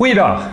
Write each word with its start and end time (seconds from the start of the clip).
Goeiedag. 0.00 0.46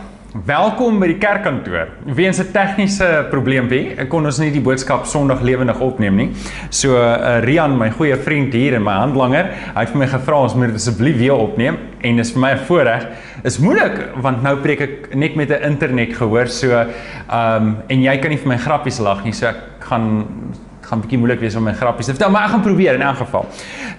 Welkom 0.44 0.98
by 1.00 1.08
die 1.08 1.22
kerkkantoor. 1.24 1.94
Weens 2.18 2.42
'n 2.44 2.52
tegniese 2.52 3.28
probleempie 3.32 3.96
kon 4.12 4.26
ons 4.26 4.40
nie 4.40 4.52
die 4.52 4.60
boodskap 4.60 5.06
Sondag 5.08 5.40
lewendig 5.42 5.80
opneem 5.80 6.16
nie. 6.16 6.28
So 6.70 6.98
uh, 6.98 7.40
Rian, 7.40 7.78
my 7.78 7.88
goeie 7.90 8.18
vriend 8.18 8.52
hier 8.54 8.76
en 8.76 8.84
my 8.84 8.98
handlanger, 9.00 9.48
hy 9.74 9.86
het 9.86 9.94
vir 9.94 10.00
my 10.00 10.08
gevra 10.08 10.42
ons 10.44 10.54
moet 10.54 10.76
asseblief 10.76 11.16
weer 11.18 11.40
opneem 11.40 11.78
en 12.02 12.18
dis 12.18 12.34
vir 12.34 12.42
my 12.42 12.52
'n 12.52 12.66
voorreg. 12.68 13.08
Is 13.46 13.58
moeilik 13.58 14.20
want 14.20 14.44
nou 14.44 14.58
preek 14.58 14.82
ek 14.82 15.16
net 15.16 15.36
met 15.38 15.50
'n 15.50 15.64
internet 15.64 16.14
gehoor 16.20 16.48
so 16.48 16.68
ehm 16.76 16.92
um, 17.32 17.78
en 17.88 18.02
jy 18.04 18.18
kan 18.18 18.32
nie 18.32 18.44
vir 18.44 18.50
my 18.50 18.58
grappies 18.58 19.00
lag 19.00 19.24
nie. 19.24 19.32
So 19.32 19.48
ek 19.48 19.64
gaan 19.80 20.28
gaan 20.88 21.02
bietjie 21.04 21.18
moeilik 21.20 21.42
wees 21.44 21.56
om 21.60 21.66
my 21.68 21.74
grappies 21.76 22.08
te 22.08 22.14
vertel, 22.16 22.32
maar 22.32 22.46
ek 22.48 22.54
gaan 22.56 22.64
probeer 22.64 22.96
in 22.96 23.04
elk 23.04 23.20
geval. 23.20 23.46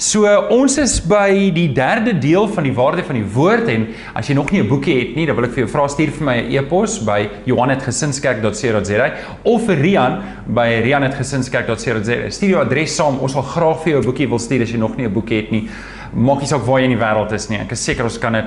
So 0.01 0.31
ons 0.55 0.79
is 0.81 0.95
by 1.05 1.51
die 1.55 1.69
derde 1.77 2.15
deel 2.17 2.49
van 2.49 2.65
die 2.65 2.73
waarde 2.73 3.05
van 3.05 3.19
die 3.19 3.27
woord 3.35 3.69
en 3.73 3.87
as 4.17 4.31
jy 4.31 4.35
nog 4.39 4.51
nie 4.53 4.63
'n 4.63 4.69
boekie 4.69 4.99
het 4.99 5.17
nie, 5.17 5.27
dan 5.27 5.37
wil 5.37 5.45
ek 5.45 5.53
vir 5.53 5.67
jou 5.67 5.69
vra 5.69 5.89
stuur 5.89 6.11
vir 6.11 6.25
my 6.25 6.37
'n 6.41 6.53
e 6.53 6.57
e-pos 6.59 6.99
by 7.05 7.29
johanetgesinskerk.co.za 7.47 9.13
of 9.45 9.67
vir 9.67 9.77
Rian 9.77 10.23
by 10.47 10.81
rian@gesinskerk.co.za. 10.83 12.31
Stuur 12.31 12.51
jou 12.51 12.61
adres 12.61 12.97
saam, 12.97 13.19
ons 13.19 13.33
sal 13.33 13.43
graag 13.43 13.83
vir 13.83 13.93
jou 13.93 14.01
'n 14.01 14.05
boekie 14.05 14.29
wil 14.29 14.39
stuur 14.39 14.63
as 14.63 14.71
jy 14.71 14.79
nog 14.79 14.97
nie 14.97 15.07
'n 15.07 15.13
boekie 15.13 15.37
het 15.37 15.51
nie. 15.51 15.69
Maak 16.15 16.41
nie 16.41 16.49
saak 16.49 16.65
waar 16.65 16.81
jy 16.81 16.85
in 16.85 16.99
die 16.99 17.05
wêreld 17.05 17.33
is 17.33 17.49
nie. 17.49 17.59
Ek 17.59 17.73
is 17.73 17.85
seker 17.85 18.05
ons 18.05 18.19
kan 18.19 18.33
dit 18.33 18.45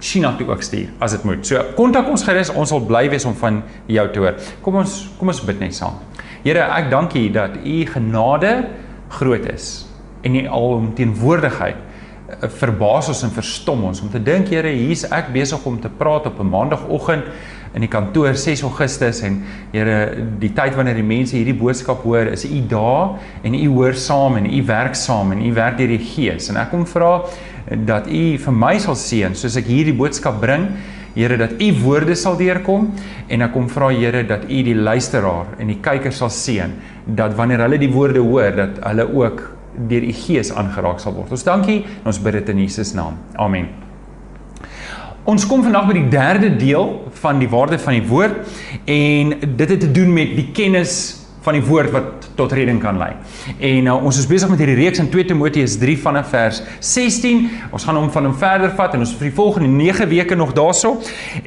China 0.00 0.34
toe 0.36 0.48
ook 0.48 0.62
stuur 0.62 0.88
as 0.98 1.10
dit 1.10 1.24
moet. 1.24 1.46
So 1.46 1.62
kontak 1.76 2.08
ons 2.08 2.22
gerus, 2.22 2.50
ons 2.50 2.68
sal 2.68 2.80
bly 2.80 3.08
wees 3.10 3.24
om 3.24 3.34
van 3.34 3.62
jou 3.86 4.06
te 4.12 4.18
hoor. 4.18 4.34
Kom 4.62 4.74
ons 4.80 5.10
kom 5.18 5.28
ons 5.28 5.44
bid 5.44 5.60
net 5.60 5.74
saam. 5.74 5.98
Here, 6.40 6.62
ek 6.72 6.88
dank 6.88 7.12
U 7.20 7.26
dat 7.34 7.58
U 7.60 7.76
genade 7.84 8.50
groot 9.12 9.44
is 9.52 9.66
en 10.24 10.36
U 10.40 10.44
alomteenwoordigheid 10.48 11.76
eh, 11.76 12.46
verbaas 12.62 13.10
ons 13.12 13.20
en 13.26 13.32
verstom 13.34 13.82
ons 13.90 14.00
om 14.00 14.08
te 14.08 14.22
dink 14.24 14.48
Here, 14.48 14.72
hier's 14.72 15.04
ek 15.12 15.28
besig 15.34 15.66
om 15.68 15.76
te 15.80 15.90
praat 15.92 16.30
op 16.30 16.40
'n 16.40 16.48
maandagooggend 16.48 17.28
in 17.74 17.84
die 17.84 17.90
kantoor 17.92 18.32
6 18.34 18.62
Augustus 18.62 19.20
en 19.20 19.42
Here, 19.72 20.16
die 20.40 20.52
tyd 20.56 20.74
wanneer 20.74 20.96
die 20.96 21.04
mense 21.04 21.36
hierdie 21.36 21.58
boodskap 21.60 22.00
hoor, 22.08 22.32
is 22.32 22.46
U 22.48 22.62
daar 22.68 23.20
en 23.44 23.54
U 23.54 23.68
hoor 23.76 23.92
saam 23.92 24.36
en 24.36 24.48
U 24.48 24.62
werk 24.64 24.94
saam 24.94 25.32
en 25.32 25.44
U 25.44 25.52
werk 25.52 25.76
deur 25.76 25.92
die 25.92 25.98
Gees. 25.98 26.48
En 26.48 26.56
ek 26.56 26.70
kom 26.70 26.86
vra 26.86 27.20
dat 27.68 28.08
U 28.08 28.38
vir 28.38 28.52
my 28.52 28.78
sal 28.78 28.96
seën 28.96 29.36
soos 29.36 29.56
ek 29.56 29.68
hierdie 29.68 29.94
boodskap 29.94 30.40
bring 30.40 30.70
Here 31.20 31.36
dat 31.36 31.58
u 31.60 31.70
woorde 31.82 32.16
sal 32.16 32.38
deurkom 32.40 32.88
en 33.28 33.44
ek 33.44 33.52
kom 33.52 33.68
vra 33.68 33.90
Here 33.92 34.22
dat 34.24 34.46
u 34.48 34.62
die 34.64 34.76
luisteraar 34.76 35.58
en 35.60 35.68
die 35.72 35.80
kyker 35.84 36.14
sal 36.16 36.32
seën 36.32 36.72
dat 37.04 37.36
wanneer 37.36 37.66
hulle 37.66 37.80
die 37.80 37.90
woorde 37.92 38.22
hoor 38.24 38.56
dat 38.56 38.80
hulle 38.86 39.06
ook 39.12 39.44
deur 39.90 40.02
u 40.02 40.12
gees 40.12 40.50
aangeraak 40.52 41.00
sal 41.00 41.14
word. 41.14 41.30
Ons 41.36 41.46
dankie 41.46 41.82
en 41.84 42.10
ons 42.10 42.22
bid 42.24 42.40
dit 42.40 42.52
in 42.54 42.64
Jesus 42.64 42.94
naam. 42.96 43.20
Amen. 43.36 43.68
Ons 45.28 45.44
kom 45.46 45.62
vandag 45.62 45.86
by 45.90 45.98
die 45.98 46.08
derde 46.10 46.48
deel 46.58 46.94
van 47.20 47.38
die 47.42 47.48
waarde 47.52 47.78
van 47.78 47.98
die 47.98 48.06
woord 48.08 48.40
en 48.88 49.34
dit 49.44 49.68
het 49.68 49.80
te 49.84 49.90
doen 49.92 50.12
met 50.16 50.32
die 50.34 50.48
kennis 50.56 50.94
van 51.44 51.56
die 51.56 51.64
woord 51.64 51.92
wat 51.94 52.29
tot 52.40 52.54
redding 52.56 52.80
kan 52.82 52.98
lei. 53.00 53.12
En 53.58 53.90
uh, 53.90 53.96
ons 54.08 54.18
is 54.20 54.28
besig 54.28 54.50
met 54.52 54.62
hierdie 54.62 54.78
reeks 54.80 55.02
in 55.02 55.10
2 55.12 55.28
Timoteus 55.30 55.76
3 55.80 55.96
vanaf 56.00 56.32
vers 56.32 56.62
16. 56.78 57.42
Ons 57.70 57.86
gaan 57.86 57.98
hom 58.00 58.08
van 58.14 58.28
hom 58.30 58.36
verder 58.40 58.72
vat 58.78 58.96
en 58.96 59.04
ons 59.04 59.14
vir 59.18 59.28
die 59.28 59.36
volgende 59.36 59.70
9 59.74 60.08
weke 60.10 60.38
nog 60.38 60.54
daarso. 60.56 60.96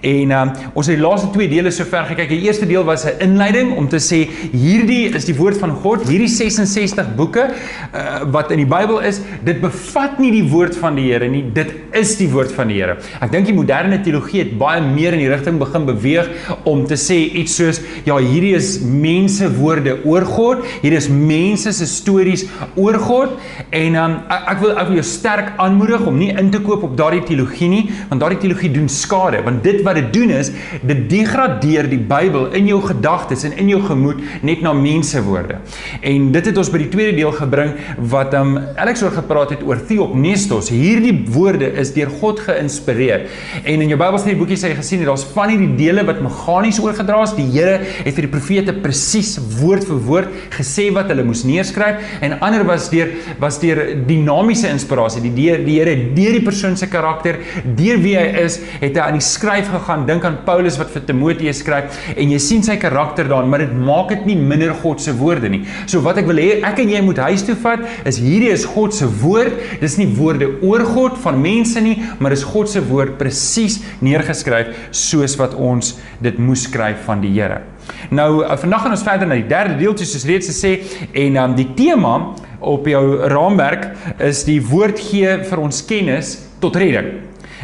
En 0.02 0.36
uh, 0.38 0.44
ons 0.74 0.90
het 0.90 0.98
die 0.98 1.04
laaste 1.04 1.32
twee 1.34 1.50
dele 1.52 1.74
sover 1.74 2.08
gekyk. 2.12 2.30
Die 2.36 2.44
eerste 2.48 2.70
deel 2.70 2.86
was 2.88 3.06
'n 3.10 3.20
inleiding 3.26 3.74
om 3.78 3.90
te 3.90 4.00
sê 4.00 4.24
hierdie 4.52 5.10
is 5.16 5.26
die 5.26 5.36
woord 5.38 5.58
van 5.62 5.74
God, 5.84 6.08
hierdie 6.10 6.30
66 6.30 7.16
boeke 7.18 7.48
uh, 7.50 8.24
wat 8.34 8.52
in 8.52 8.62
die 8.64 8.70
Bybel 8.70 9.02
is, 9.06 9.22
dit 9.46 9.62
bevat 9.62 10.20
nie 10.22 10.32
die 10.32 10.46
woord 10.50 10.78
van 10.80 10.98
die 11.00 11.10
Here 11.10 11.28
nie, 11.30 11.44
dit 11.54 11.74
is 11.98 12.16
die 12.18 12.30
woord 12.32 12.54
van 12.56 12.72
die 12.72 12.80
Here. 12.80 12.98
Ek 13.22 13.32
dink 13.34 13.50
die 13.50 13.56
moderne 13.56 14.00
teologie 14.04 14.44
het 14.44 14.54
baie 14.60 14.82
meer 14.82 15.16
in 15.18 15.24
die 15.24 15.32
rigting 15.32 15.60
begin 15.62 15.88
beweeg 15.90 16.30
om 16.70 16.86
te 16.90 16.98
sê 17.00 17.20
iets 17.42 17.58
soos 17.60 17.82
ja, 18.08 18.18
hierdie 18.18 18.54
is 18.58 18.78
mense 18.84 19.48
woorde 19.58 19.98
oor 20.08 20.26
God. 20.28 20.64
Hier 20.84 20.98
is 20.98 21.06
mense 21.08 21.72
se 21.72 21.86
stories 21.88 22.42
oor 22.76 22.98
God 23.00 23.38
en 23.72 23.96
um, 23.96 24.16
ek, 24.28 24.58
wil 24.60 24.74
ek 24.76 24.90
wil 24.90 24.98
jou 25.00 25.06
sterk 25.08 25.54
aanmoedig 25.64 26.02
om 26.10 26.18
nie 26.20 26.34
in 26.36 26.50
te 26.52 26.60
koop 26.60 26.82
op 26.84 26.98
daardie 27.00 27.22
teologie 27.24 27.70
nie, 27.72 27.84
want 28.10 28.20
daardie 28.20 28.42
teologie 28.42 28.72
doen 28.74 28.90
skade, 28.92 29.40
want 29.46 29.64
dit 29.64 29.80
wat 29.86 29.96
dit 30.02 30.10
doen 30.12 30.34
is 30.36 30.52
dit 30.84 31.06
degradeer 31.08 31.88
die 31.88 32.02
Bybel 32.04 32.50
in 32.60 32.68
jou 32.68 32.82
gedagtes 32.84 33.46
en 33.48 33.56
in 33.64 33.70
jou 33.72 33.80
gemoed 33.86 34.20
net 34.44 34.60
na 34.66 34.74
mense 34.76 35.22
woorde. 35.24 35.62
En 36.04 36.28
dit 36.36 36.50
het 36.52 36.60
ons 36.60 36.72
by 36.74 36.82
die 36.84 36.90
tweede 36.92 37.16
deel 37.16 37.32
gebring 37.38 37.72
wat 38.12 38.36
um 38.36 38.58
Alex 38.76 39.06
oor 39.06 39.16
gepraat 39.16 39.56
het 39.56 39.64
oor 39.64 39.80
theopnestos. 39.88 40.68
Hierdie 40.74 41.16
woorde 41.32 41.72
is 41.80 41.94
deur 41.96 42.12
God 42.20 42.44
geïnspireer. 42.44 43.30
En 43.64 43.86
in 43.86 43.96
jou 43.96 44.02
Bybelstudie 44.04 44.36
boekie 44.42 44.60
sê 44.60 44.74
jy 44.74 44.82
gesien 44.82 45.06
het 45.06 45.14
daar's 45.14 45.24
van 45.32 45.56
hierdie 45.56 45.72
dele 45.80 46.04
wat 46.12 46.20
meganies 46.26 46.82
oorgedra 46.84 47.24
is. 47.24 47.38
Die 47.40 47.48
Here 47.54 47.80
het 47.80 48.12
vir 48.18 48.28
die 48.28 48.34
profete 48.36 48.76
presies 48.84 49.38
woord 49.62 49.88
vir 49.88 50.06
woord 50.12 50.40
gesê 50.52 50.73
wat 50.96 51.12
hulle 51.12 51.26
moes 51.26 51.44
neerskryf 51.48 52.22
en 52.24 52.38
ander 52.46 52.64
was 52.68 52.90
deur 52.92 53.12
was 53.42 53.60
deur 53.62 53.82
dinamiese 54.08 54.70
inspirasie. 54.72 55.22
Die 55.24 55.34
deur 55.36 55.64
die 55.64 55.78
Here 55.80 55.96
deur 56.16 56.36
die 56.38 56.44
persoon 56.46 56.78
se 56.78 56.88
karakter, 56.88 57.40
deur 57.78 58.00
wie 58.04 58.16
hy 58.18 58.26
is, 58.44 58.60
het 58.82 58.98
hy 58.98 59.06
aan 59.08 59.18
die 59.18 59.26
skryf 59.26 59.70
gegaan. 59.74 60.06
Dink 60.08 60.26
aan 60.28 60.40
Paulus 60.48 60.78
wat 60.82 60.92
vir 60.94 61.06
Timoteus 61.08 61.62
skryf 61.64 61.98
en 62.16 62.34
jy 62.34 62.40
sien 62.42 62.64
sy 62.66 62.78
karakter 62.82 63.28
daarin, 63.30 63.50
maar 63.52 63.64
dit 63.66 63.74
maak 63.74 64.14
dit 64.14 64.30
nie 64.32 64.38
minder 64.40 64.74
God 64.84 65.02
se 65.04 65.14
woorde 65.18 65.52
nie. 65.52 65.64
So 65.90 66.04
wat 66.06 66.22
ek 66.22 66.30
wil 66.30 66.42
hê 66.42 66.62
ek 66.66 66.84
en 66.84 66.94
jy 66.94 67.04
moet 67.06 67.22
huis 67.28 67.46
toe 67.48 67.58
vat 67.64 67.84
is 68.10 68.22
hierdie 68.24 68.54
is 68.54 68.68
God 68.70 68.96
se 68.96 69.10
woord. 69.22 69.60
Dis 69.84 69.98
nie 70.00 70.10
woorde 70.18 70.50
oor 70.64 70.86
God 70.94 71.20
van 71.26 71.42
mense 71.42 71.82
nie, 71.84 71.98
maar 72.20 72.36
dis 72.36 72.46
God 72.48 72.72
se 72.72 72.84
woord 72.90 73.18
presies 73.22 73.82
neergeskryf 74.04 74.74
soos 74.94 75.38
wat 75.42 75.58
ons 75.58 75.96
dit 76.24 76.42
moes 76.42 76.68
skryf 76.70 77.06
van 77.08 77.24
die 77.24 77.34
Here. 77.34 77.64
Nou 78.10 78.44
uh, 78.44 78.56
vandag 78.58 78.82
gaan 78.82 78.96
ons 78.96 79.04
verder 79.04 79.28
na 79.28 79.36
die 79.40 79.48
derde 79.48 79.78
deel 79.80 79.98
soos 79.98 80.26
reeds 80.26 80.50
gesê 80.52 80.74
en 81.12 81.38
um, 81.38 81.56
die 81.56 81.70
tema 81.78 82.34
op 82.64 82.88
jou 82.88 83.04
raamwerk 83.28 83.92
is 84.24 84.44
die 84.48 84.62
woord 84.64 85.00
gee 85.00 85.38
vir 85.50 85.60
ons 85.60 85.84
kennis 85.86 86.38
tot 86.64 86.76
redding. 86.80 87.12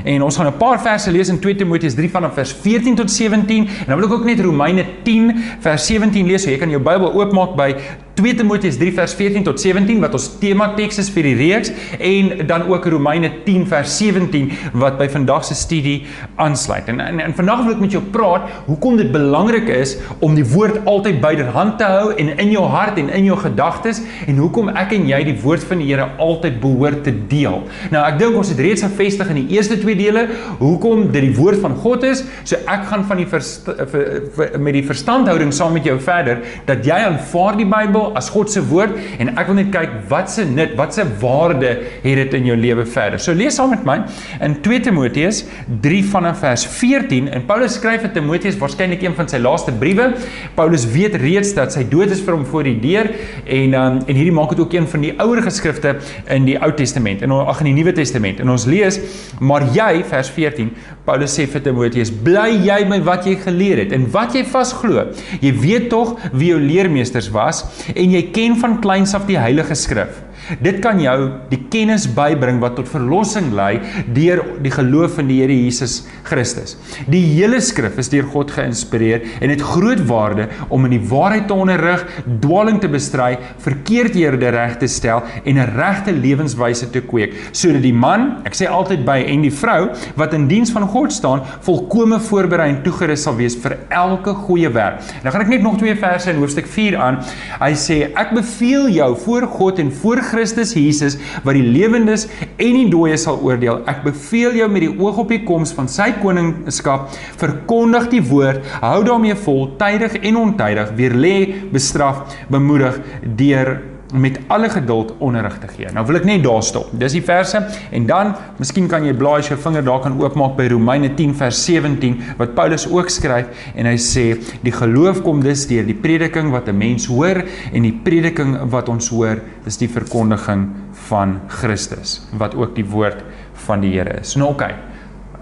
En 0.03 0.23
ons 0.23 0.35
gaan 0.35 0.47
'n 0.47 0.57
paar 0.57 0.79
verse 0.79 1.11
lees 1.11 1.29
in 1.29 1.39
2 1.39 1.55
Timoteus 1.55 1.95
3 1.95 2.09
vanaf 2.09 2.33
vers 2.33 2.53
14 2.53 2.95
tot 2.95 3.11
17 3.11 3.67
en 3.67 3.85
dan 3.87 3.99
wil 3.99 4.07
ek 4.07 4.13
ook 4.13 4.25
net 4.25 4.39
Romeine 4.39 4.85
10 5.03 5.43
vers 5.59 5.85
17 5.85 6.25
lees. 6.25 6.43
So 6.43 6.49
jy 6.49 6.57
kan 6.57 6.69
jou 6.69 6.81
Bybel 6.81 7.13
oopmaak 7.13 7.55
by 7.55 7.75
2 8.19 8.35
Timoteus 8.35 8.75
3 8.79 8.91
vers 8.97 9.13
14 9.15 9.45
tot 9.47 9.61
17 9.61 10.01
wat 10.03 10.15
ons 10.17 10.25
tema 10.41 10.73
teks 10.75 10.99
is 10.99 11.09
vir 11.13 11.29
die 11.29 11.35
reeks 11.39 11.71
en 12.03 12.43
dan 12.49 12.65
ook 12.67 12.87
Romeine 12.91 13.29
10 13.45 13.63
vers 13.71 13.93
17 13.95 14.49
wat 14.81 14.97
by 14.99 15.07
vandag 15.11 15.45
se 15.47 15.55
studie 15.55 16.01
aansluit. 16.35 16.89
En, 16.91 16.99
en 16.99 17.21
en 17.29 17.35
vandag 17.37 17.63
wil 17.63 17.75
ek 17.77 17.83
met 17.85 17.95
jou 17.95 18.01
praat 18.13 18.49
hoekom 18.67 18.97
dit 18.99 19.11
belangrik 19.13 19.69
is 19.71 19.95
om 20.25 20.35
die 20.35 20.43
woord 20.51 20.81
altyd 20.89 21.21
byderhand 21.23 21.77
te 21.79 21.87
hou 21.87 22.11
en 22.11 22.33
in 22.43 22.51
jou 22.51 22.65
hart 22.73 22.99
en 22.99 23.11
in 23.15 23.29
jou 23.29 23.37
gedagtes 23.39 24.01
en 24.27 24.41
hoekom 24.41 24.71
ek 24.73 24.97
en 24.97 25.07
jy 25.07 25.21
die 25.29 25.37
woord 25.43 25.63
van 25.69 25.83
die 25.83 25.87
Here 25.89 26.05
altyd 26.21 26.59
behoort 26.61 27.01
te 27.07 27.13
deel. 27.31 27.63
Nou 27.93 28.03
ek 28.03 28.19
dink 28.19 28.35
ons 28.37 28.51
het 28.51 28.59
reeds 28.61 28.83
gefestig 28.85 29.31
in 29.31 29.39
die 29.41 29.55
eerste 29.55 29.79
twee 29.79 29.97
dele 29.97 30.27
hoekom 30.59 31.07
dit 31.13 31.29
die 31.29 31.33
woord 31.37 31.63
van 31.63 31.77
God 31.79 32.05
is. 32.09 32.25
So 32.43 32.59
ek 32.69 32.85
gaan 32.91 33.07
van 33.09 33.23
die 33.23 33.29
verst, 33.29 33.65
ver, 33.65 34.03
ver, 34.35 34.53
met 34.59 34.75
die 34.75 34.85
verstandhouding 34.85 35.55
saam 35.55 35.73
met 35.77 35.87
jou 35.87 35.95
verder 36.03 36.43
dat 36.67 36.83
jy 36.85 36.99
aanvaar 37.07 37.57
die 37.59 37.67
Bybel 37.69 38.08
as 38.17 38.29
God 38.33 38.51
se 38.51 38.61
woord 38.69 38.95
en 39.19 39.33
ek 39.35 39.49
wil 39.49 39.59
net 39.59 39.71
kyk 39.73 39.95
wat 40.11 40.31
se 40.31 40.45
nut, 40.47 40.75
wat 40.79 40.95
se 40.95 41.05
waarde 41.21 41.75
het 42.03 42.19
dit 42.19 42.35
in 42.39 42.49
jou 42.49 42.57
lewe 42.59 42.85
verder. 42.89 43.21
So 43.21 43.35
lees 43.37 43.57
saam 43.59 43.73
met 43.73 43.85
my 43.87 43.99
in 44.45 44.57
2 44.65 44.81
Timoteus 44.87 45.43
3 45.83 46.01
vanaf 46.11 46.41
vers 46.43 46.65
14 46.79 47.29
en 47.35 47.45
Paulus 47.49 47.77
skryf 47.79 48.05
aan 48.07 48.13
Timoteus 48.15 48.57
waarskynlik 48.59 49.03
een 49.05 49.15
van 49.17 49.29
sy 49.31 49.41
laaste 49.41 49.73
briewe. 49.81 50.11
Paulus 50.57 50.87
weet 50.89 51.17
reeds 51.21 51.53
dat 51.57 51.73
sy 51.75 51.85
dood 51.89 52.13
is 52.13 52.23
vir 52.25 52.37
hom 52.37 52.45
voor 52.49 52.67
die 52.69 52.77
deur 52.83 53.11
en 53.45 53.75
um, 53.79 53.99
en 53.99 54.15
hierdie 54.15 54.35
maak 54.35 54.53
dit 54.55 54.63
ook 54.63 54.75
een 54.75 54.87
van 54.89 55.03
die 55.05 55.13
ouer 55.21 55.43
geskrifte 55.45 55.97
in 56.33 56.47
die 56.47 56.57
Ou 56.59 56.71
Testament 56.75 57.23
en 57.25 57.35
ag 57.39 57.63
in 57.63 57.71
die 57.71 57.77
Nuwe 57.79 57.93
Testament. 57.95 58.41
En 58.43 58.53
ons 58.53 58.67
lees 58.69 58.99
maar 59.39 59.67
jy 59.75 60.03
vers 60.09 60.31
14 60.35 60.71
Paulus 61.07 61.33
sê 61.35 61.47
vir 61.49 61.63
Timoteus 61.65 62.11
bly 62.25 62.51
jy 62.67 62.79
met 62.89 63.03
wat 63.07 63.27
jy 63.27 63.35
geleer 63.41 63.83
het 63.83 63.93
en 63.95 64.05
wat 64.13 64.35
jy 64.37 64.43
vasglo. 64.47 65.07
Jy 65.41 65.53
weet 65.57 65.89
tog 65.91 66.15
wie 66.33 66.51
jou 66.51 66.59
leermeesters 66.61 67.29
was 67.33 67.63
en 67.99 68.15
jy 68.15 68.23
ken 68.35 68.57
van 68.59 68.79
kleins 68.83 69.13
af 69.17 69.27
die 69.27 69.39
heilige 69.39 69.75
skrif. 69.75 70.21
Dit 70.57 70.79
kan 70.81 70.97
jou 71.01 71.15
die 71.51 71.59
kennis 71.69 72.07
bybring 72.17 72.57
wat 72.63 72.75
tot 72.79 72.89
verlossing 72.89 73.51
lei 73.53 73.79
deur 74.15 74.41
die 74.63 74.71
geloof 74.73 75.19
in 75.21 75.29
die 75.29 75.39
Here 75.43 75.53
Jesus 75.53 75.99
Christus. 76.25 76.75
Die 77.11 77.21
hele 77.35 77.59
skrif 77.61 77.99
is 78.01 78.09
deur 78.09 78.25
God 78.33 78.49
geïnspireer 78.55 79.27
en 79.43 79.53
het 79.53 79.61
groot 79.61 80.01
waarde 80.09 80.47
om 80.73 80.87
in 80.87 80.95
die 80.97 81.03
waarheid 81.11 81.45
te 81.49 81.57
onderrig, 81.57 82.05
dwaaling 82.41 82.79
te 82.81 82.89
bestry, 82.89 83.35
verkeerdhede 83.61 84.49
reg 84.55 84.79
te 84.81 84.89
stel 84.89 85.21
en 85.43 85.57
'n 85.57 85.69
regte 85.77 86.11
lewenswyse 86.11 86.89
te 86.89 87.01
kweek, 87.01 87.33
sodat 87.51 87.83
die 87.83 87.93
man, 87.93 88.41
ek 88.45 88.53
sê 88.53 88.65
altyd 88.65 89.05
by 89.05 89.19
en 89.27 89.41
die 89.41 89.53
vrou 89.53 89.89
wat 90.15 90.33
in 90.33 90.47
diens 90.47 90.71
van 90.71 90.87
God 90.87 91.13
staan, 91.13 91.43
volkome 91.61 92.19
voorberei 92.19 92.69
en 92.69 92.83
toegerus 92.83 93.23
sal 93.23 93.35
wees 93.35 93.55
vir 93.55 93.77
elke 93.89 94.33
goeie 94.33 94.69
werk. 94.69 95.01
Nou 95.23 95.31
gaan 95.31 95.41
ek 95.41 95.47
net 95.47 95.61
nog 95.61 95.77
twee 95.77 95.95
verse 95.95 96.29
in 96.29 96.37
hoofstuk 96.37 96.65
4 96.65 96.97
aan. 96.97 97.19
Hy 97.59 97.73
sê 97.73 98.11
ek 98.15 98.33
beveel 98.33 98.89
jou 98.89 99.15
voor 99.15 99.47
God 99.47 99.79
en 99.79 99.91
voor 99.91 100.17
Christus 100.17 100.38
Christus 100.39 100.71
Jesus 100.77 101.17
wat 101.43 101.57
die 101.57 101.65
lewendes 101.65 102.27
en 102.55 102.77
die 102.77 102.87
dooies 102.91 103.25
sal 103.27 103.41
oordeel. 103.43 103.83
Ek 103.89 104.05
beveel 104.07 104.59
jou 104.61 104.69
met 104.71 104.85
die 104.85 104.93
oog 104.95 105.19
op 105.25 105.33
die 105.33 105.41
koms 105.47 105.73
van 105.75 105.91
sy 105.91 106.11
koningskap, 106.21 107.11
verkondig 107.41 108.09
die 108.13 108.23
woord, 108.31 108.63
hou 108.79 108.99
daarmee 109.07 109.35
vol, 109.43 109.65
tydig 109.79 110.15
en 110.23 110.39
ontydig, 110.45 110.95
weerlê, 110.99 111.35
bestraf, 111.73 112.37
bemoedig 112.51 113.01
deur 113.39 113.75
met 114.13 114.39
alle 114.47 114.69
geduld 114.69 115.13
onderrig 115.17 115.57
te 115.61 115.67
gee. 115.69 115.89
Nou 115.93 116.05
wil 116.07 116.17
ek 116.17 116.25
net 116.25 116.41
daar 116.43 116.63
stop. 116.65 116.89
Dis 116.97 117.13
die 117.13 117.23
verse 117.25 117.61
en 117.93 118.07
dan 118.09 118.33
miskien 118.57 118.87
kan 118.89 119.05
jy 119.05 119.13
blaai 119.17 119.41
jou 119.45 119.57
vinger 119.61 119.85
daar 119.85 120.01
kan 120.01 120.17
oopmaak 120.17 120.55
by 120.57 120.65
Romeine 120.71 121.11
10 121.17 121.35
vers 121.37 121.59
17 121.65 122.17
wat 122.39 122.55
Paulus 122.57 122.87
ook 122.89 123.11
skryf 123.13 123.69
en 123.75 123.89
hy 123.89 123.95
sê 124.01 124.25
die 124.65 124.73
geloof 124.73 125.21
kom 125.25 125.43
dus 125.45 125.67
deur 125.69 125.85
die 125.85 125.97
prediking 125.97 126.49
wat 126.51 126.67
'n 126.67 126.77
mens 126.77 127.05
hoor 127.05 127.43
en 127.73 127.81
die 127.83 127.93
prediking 127.93 128.57
wat 128.71 128.89
ons 128.89 129.09
hoor 129.09 129.41
is 129.65 129.77
die 129.77 129.89
verkondiging 129.89 130.69
van 131.09 131.39
Christus 131.47 132.21
wat 132.33 132.55
ook 132.55 132.75
die 132.75 132.85
woord 132.85 133.23
van 133.53 133.81
die 133.81 133.93
Here 133.93 134.19
is. 134.21 134.35
Nou 134.35 134.49
oké. 134.49 134.63
Okay. 134.63 134.75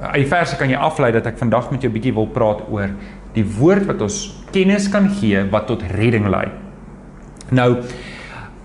Uit 0.01 0.23
die 0.23 0.29
verse 0.29 0.55
kan 0.55 0.69
jy 0.69 0.77
aflei 0.77 1.11
dat 1.11 1.25
ek 1.25 1.37
vandag 1.37 1.71
met 1.71 1.81
jou 1.81 1.91
bietjie 1.91 2.13
wil 2.13 2.27
praat 2.27 2.61
oor 2.69 2.89
die 3.33 3.45
woord 3.45 3.85
wat 3.85 4.01
ons 4.01 4.43
kennis 4.51 4.89
kan 4.89 5.09
gee 5.09 5.43
wat 5.51 5.67
tot 5.67 5.83
redding 5.97 6.27
lei. 6.27 6.47
Nou 7.49 7.83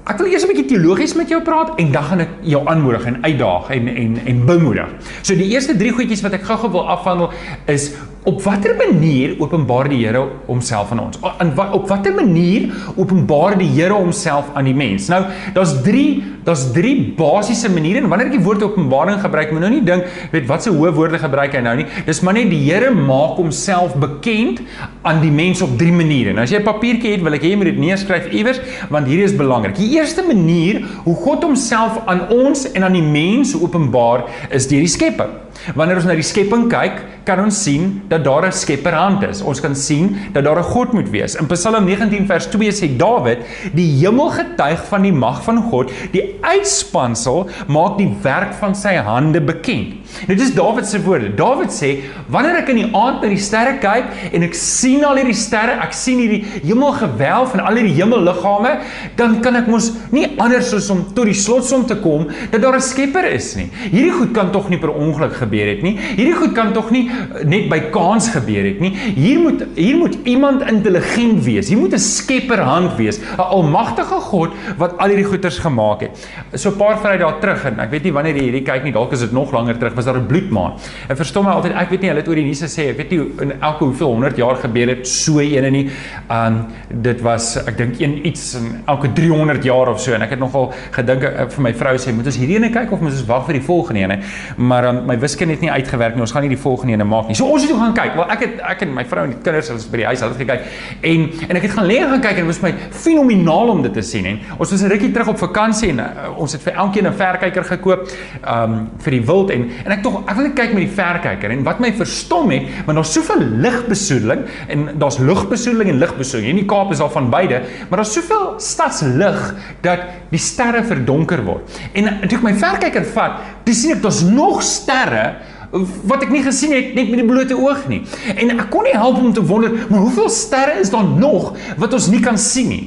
Ek 0.02 0.18
wil 0.18 0.32
eers 0.32 0.42
'n 0.42 0.50
bietjie 0.50 0.66
teologies 0.66 1.14
met 1.14 1.28
jou 1.30 1.40
praat 1.46 1.78
en 1.78 1.92
dan 1.92 2.02
gaan 2.02 2.20
ek 2.20 2.30
jou 2.42 2.62
aanmoedig 2.66 3.04
en 3.06 3.22
uitdaag 3.22 3.70
en 3.70 3.88
en 3.88 4.18
en 4.26 4.46
bemoedig. 4.46 4.88
So 5.22 5.34
die 5.34 5.50
eerste 5.54 5.76
3 5.76 5.92
goedjies 5.92 6.22
wat 6.22 6.32
ek 6.32 6.42
gou-gou 6.42 6.70
wil 6.70 6.88
afhandel 6.88 7.30
is 7.66 7.94
Op 8.22 8.38
watter 8.44 8.76
manier 8.78 9.32
openbaar 9.42 9.88
die 9.90 10.04
Here 10.04 10.20
homself 10.46 10.92
aan 10.94 11.00
ons? 11.02 11.18
In 11.42 11.48
wat 11.58 11.72
op 11.74 11.88
watter 11.90 12.14
manier 12.14 12.68
openbaar 12.94 13.56
die 13.58 13.66
Here 13.66 13.96
homself 13.98 14.52
aan 14.54 14.68
die 14.70 14.76
mens? 14.78 15.08
Nou, 15.10 15.24
daar's 15.56 15.72
3, 15.82 16.04
daar's 16.46 16.68
3 16.70 16.92
basiese 17.18 17.66
maniere 17.74 17.98
en 17.98 18.06
wanneer 18.12 18.30
ek 18.30 18.36
die 18.36 18.44
woord 18.44 18.62
openbaring 18.62 19.18
gebruik, 19.24 19.50
moet 19.50 19.64
nou 19.66 19.72
nie 19.74 19.82
dink, 19.82 20.06
weet 20.30 20.46
wat 20.46 20.62
se 20.62 20.70
hoë 20.70 20.92
woorde 20.94 21.18
gebruik 21.18 21.56
hy 21.58 21.64
nou 21.66 21.74
nie. 21.80 21.88
Dis 22.06 22.22
maar 22.22 22.38
net 22.38 22.46
die 22.52 22.62
Here 22.62 22.92
maak 22.94 23.40
homself 23.42 23.98
bekend 23.98 24.62
aan 25.02 25.20
die 25.20 25.30
mens 25.30 25.62
op 25.62 25.78
3 25.78 25.92
maniere. 25.92 26.32
Nou 26.32 26.44
as 26.44 26.50
jy 26.50 26.58
'n 26.58 26.62
papiertjie 26.62 27.12
het, 27.12 27.22
wil 27.22 27.34
ek 27.34 27.42
hê 27.42 27.50
jy 27.50 27.56
moet 27.56 27.70
dit 27.70 27.78
neerskryf 27.78 28.30
iewers, 28.32 28.60
want 28.88 29.06
hierdie 29.06 29.24
is 29.24 29.36
belangrik. 29.36 29.76
Die 29.76 29.98
eerste 29.98 30.22
manier 30.22 30.84
hoe 31.04 31.14
God 31.14 31.42
homself 31.42 32.02
aan 32.06 32.28
ons 32.30 32.72
en 32.72 32.84
aan 32.84 32.92
die 32.92 33.02
mens 33.02 33.54
openbaar 33.54 34.24
is 34.50 34.68
deur 34.68 34.80
die 34.80 34.88
Skepper. 34.88 35.42
Wanneer 35.76 36.00
ons 36.00 36.06
na 36.08 36.14
die 36.18 36.26
skepping 36.26 36.64
kyk, 36.70 36.96
kan 37.26 37.38
ons 37.38 37.60
sien 37.64 38.00
dat 38.10 38.24
daar 38.26 38.46
'n 38.46 38.52
skepperhand 38.52 39.22
is. 39.22 39.42
Ons 39.42 39.60
kan 39.60 39.74
sien 39.74 40.16
dat 40.32 40.44
daar 40.44 40.58
'n 40.58 40.72
God 40.74 40.92
moet 40.92 41.10
wees. 41.10 41.36
In 41.36 41.46
Psalm 41.46 41.84
19 41.84 42.26
vers 42.26 42.46
2 42.50 42.70
sê 42.72 42.96
Dawid: 42.96 43.38
"Die 43.72 43.86
hemel 44.00 44.30
getuig 44.30 44.84
van 44.88 45.02
die 45.02 45.12
mag 45.12 45.44
van 45.44 45.62
God, 45.70 45.90
die 46.12 46.34
uitspansel 46.40 47.48
maak 47.68 47.98
die 47.98 48.10
werk 48.22 48.54
van 48.54 48.74
sy 48.74 48.96
hande 48.96 49.40
bekend." 49.40 49.94
Dit 50.26 50.40
is 50.40 50.54
Dawid 50.54 50.86
se 50.86 51.02
woorde. 51.02 51.34
Dawid 51.34 51.70
sê: 51.70 52.02
"Wanneer 52.28 52.56
ek 52.56 52.68
in 52.68 52.76
die 52.76 52.94
aand 52.94 53.22
na 53.22 53.28
die 53.28 53.36
sterre 53.36 53.78
kyk 53.78 54.04
en 54.32 54.42
ek 54.42 54.54
sien 54.54 54.91
al 55.00 55.16
hierdie 55.16 55.36
sterre, 55.36 55.78
ek 55.80 55.94
sien 55.96 56.20
hierdie 56.20 56.44
hemelgewelf 56.66 57.54
en 57.56 57.62
al 57.64 57.80
hierdie 57.80 57.96
hemelliggame, 57.96 58.74
dan 59.16 59.40
kan 59.40 59.56
ek 59.56 59.70
mos 59.72 59.88
nie 60.12 60.26
anders 60.36 60.74
as 60.76 60.90
om 60.92 61.00
tot 61.16 61.24
die 61.30 61.36
slotsom 61.38 61.86
te 61.88 61.96
kom 62.02 62.28
dat 62.52 62.60
daar 62.60 62.76
'n 62.76 62.84
skepper 62.84 63.24
is 63.32 63.56
nie. 63.56 63.70
Hierdie 63.90 64.12
goed 64.12 64.32
kan 64.32 64.52
tog 64.52 64.68
nie 64.68 64.78
per 64.78 64.92
ongeluk 64.92 65.32
gebeur 65.32 65.66
het 65.66 65.82
nie. 65.82 65.96
Hierdie 65.96 66.36
goed 66.36 66.52
kan 66.54 66.72
tog 66.72 66.90
nie 66.90 67.08
eh, 67.08 67.44
net 67.44 67.68
by 67.70 67.80
kans 67.90 68.28
gebeur 68.28 68.64
het 68.64 68.80
nie. 68.80 68.92
Hier 69.16 69.38
moet 69.38 69.64
hier 69.74 69.96
moet 69.96 70.16
iemand 70.24 70.62
intelligent 70.68 71.44
wees. 71.44 71.68
Hier 71.68 71.78
moet 71.78 71.94
'n 71.94 71.98
skepperhand 71.98 72.96
wees, 72.96 73.18
'n 73.18 73.40
almagtige 73.40 74.20
God 74.20 74.50
wat 74.76 74.98
al 74.98 75.08
hierdie 75.08 75.24
goeters 75.24 75.58
gemaak 75.58 76.00
het. 76.00 76.28
So 76.54 76.70
'n 76.70 76.76
paar 76.76 76.98
vry 76.98 77.16
daar 77.18 77.40
terug 77.40 77.64
en 77.64 77.80
ek 77.80 77.90
weet 77.90 78.04
nie 78.04 78.12
wanneer 78.12 78.36
jy 78.36 78.42
hierdie 78.42 78.62
kyk 78.62 78.84
nie, 78.84 78.92
dalk 78.92 79.12
is 79.12 79.20
dit 79.20 79.32
nog 79.32 79.52
langer 79.52 79.78
terug, 79.78 79.94
was 79.94 80.04
daar 80.04 80.16
'n 80.16 80.26
bloedmaan. 80.26 80.72
En 81.08 81.16
verstom 81.16 81.44
my 81.44 81.52
altyd, 81.52 81.72
ek 81.72 81.90
weet 81.90 82.00
nie 82.00 82.08
hulle 82.08 82.20
het 82.20 82.28
oor 82.28 82.34
die 82.34 82.44
nuus 82.44 82.62
gesê, 82.62 82.90
ek 82.90 82.96
weet 82.96 83.10
nie 83.10 83.20
in 83.40 83.52
elke 83.60 83.84
hoeveel 83.84 84.08
100 84.08 84.36
jaar 84.36 84.56
gebeur 84.56 84.81
het 84.88 85.08
so 85.08 85.40
ene 85.40 85.70
nie. 85.70 85.90
Um 86.30 86.66
dit 86.88 87.20
was 87.20 87.56
ek 87.56 87.76
dink 87.78 88.00
een 88.00 88.26
iets 88.26 88.54
in 88.54 88.82
elke 88.86 89.12
300 89.12 89.64
jaar 89.64 89.88
of 89.88 90.00
so 90.00 90.12
en 90.12 90.22
ek 90.22 90.30
het 90.30 90.38
nogal 90.38 90.72
gedink 90.92 91.22
uh, 91.22 91.46
vir 91.48 91.62
my 91.62 91.72
vrou 91.74 91.94
sê, 91.98 92.12
moet 92.12 92.26
ons 92.26 92.36
hierdie 92.36 92.56
ene 92.56 92.70
kyk 92.70 92.92
of 92.92 93.00
moet 93.00 93.12
ons 93.12 93.26
wag 93.26 93.46
vir 93.46 93.58
die 93.58 93.64
volgende 93.66 94.00
ene? 94.00 94.18
Maar 94.56 94.88
um, 94.90 95.02
my 95.06 95.18
wiskunde 95.18 95.54
het 95.54 95.62
nie 95.64 95.70
uitgewerk 95.70 96.14
nie. 96.14 96.24
Ons 96.26 96.32
gaan 96.32 96.42
nie 96.42 96.52
die 96.54 96.60
volgende 96.60 96.96
ene 96.96 97.04
maak 97.04 97.28
nie. 97.28 97.36
So 97.38 97.46
ons 97.46 97.62
het 97.62 97.70
toe 97.70 97.80
gaan 97.80 97.94
kyk. 97.96 98.16
Wel 98.18 98.34
ek 98.36 98.46
het 98.46 98.62
ek 98.72 98.86
en 98.86 98.94
my 98.94 99.04
vrou 99.08 99.26
en 99.28 99.34
die 99.34 99.40
kinders 99.42 99.70
was 99.72 99.88
by 99.90 100.02
die 100.02 100.08
huis, 100.10 100.20
hulle 100.24 100.36
het 100.36 100.42
gekyk. 100.42 100.66
En 101.12 101.28
en 101.48 101.60
ek 101.60 101.68
het 101.68 101.76
gaan 101.76 101.88
lê 101.88 102.00
gaan 102.02 102.24
kyk 102.24 102.42
en 102.42 102.46
dit 102.46 102.52
was 102.52 102.62
my 102.64 102.72
fenomenaal 103.04 103.74
om 103.76 103.82
dit 103.86 103.96
te 103.96 104.04
sien. 104.06 104.26
En 104.26 104.40
ons 104.58 104.70
was 104.70 104.82
'n 104.82 104.92
rukkie 104.92 105.12
terug 105.12 105.28
op 105.28 105.38
vakansie 105.38 105.90
en 105.90 105.98
uh, 105.98 106.28
ons 106.36 106.52
het 106.52 106.62
vir 106.62 106.74
elkeen 106.74 107.06
'n 107.06 107.12
verkyker 107.12 107.64
gekoop 107.64 108.08
um 108.48 108.90
vir 108.98 109.10
die 109.10 109.24
wild 109.26 109.50
en 109.50 109.70
en 109.84 109.92
ek 109.92 110.02
tog 110.02 110.22
ek 110.26 110.36
wil 110.36 110.46
net 110.46 110.56
kyk 110.58 110.74
met 110.74 110.84
die 110.86 110.94
verkyker 110.96 111.50
en 111.50 111.64
wat 111.66 111.80
my 111.80 111.92
verstom 111.92 112.50
het, 112.50 112.68
want 112.86 112.98
daar's 112.98 113.12
soveel 113.12 113.42
ligbesoedeling 113.64 114.44
en 114.72 114.88
daar's 115.00 115.20
lugbesoedeling 115.22 115.92
en 115.92 116.02
ligbesoedeling. 116.02 116.56
In 116.56 116.62
die 116.64 116.70
Kaap 116.70 116.92
is 116.94 117.02
al 117.04 117.12
van 117.12 117.30
beide, 117.32 117.62
maar 117.88 118.02
daar's 118.02 118.14
soveel 118.16 118.54
stadslig 118.62 119.40
dat 119.84 120.06
die 120.32 120.40
sterre 120.40 120.84
verdonker 120.88 121.44
word. 121.46 121.80
En 121.92 122.10
toe 122.26 122.38
ek 122.38 122.46
my 122.46 122.54
verkyker 122.58 123.06
vat, 123.14 123.40
dis 123.66 123.82
sien 123.82 123.96
ek 123.96 124.04
daar's 124.04 124.22
nog 124.26 124.62
sterre 124.66 125.26
wat 125.72 126.20
ek 126.26 126.32
nie 126.32 126.42
gesien 126.44 126.72
het 126.74 126.90
net 126.92 127.08
met 127.08 127.22
die 127.22 127.28
blote 127.28 127.56
oog 127.56 127.86
nie. 127.88 128.02
En 128.34 128.52
ek 128.52 128.66
kon 128.72 128.84
nie 128.84 128.92
help 128.96 129.20
om 129.22 129.32
te 129.32 129.44
wonder, 129.48 129.72
maar 129.88 130.04
hoeveel 130.04 130.28
sterre 130.32 130.76
is 130.82 130.92
daar 130.92 131.06
nog 131.06 131.54
wat 131.80 131.96
ons 131.96 132.10
nie 132.12 132.20
kan 132.20 132.36
sien 132.38 132.68
nie? 132.68 132.82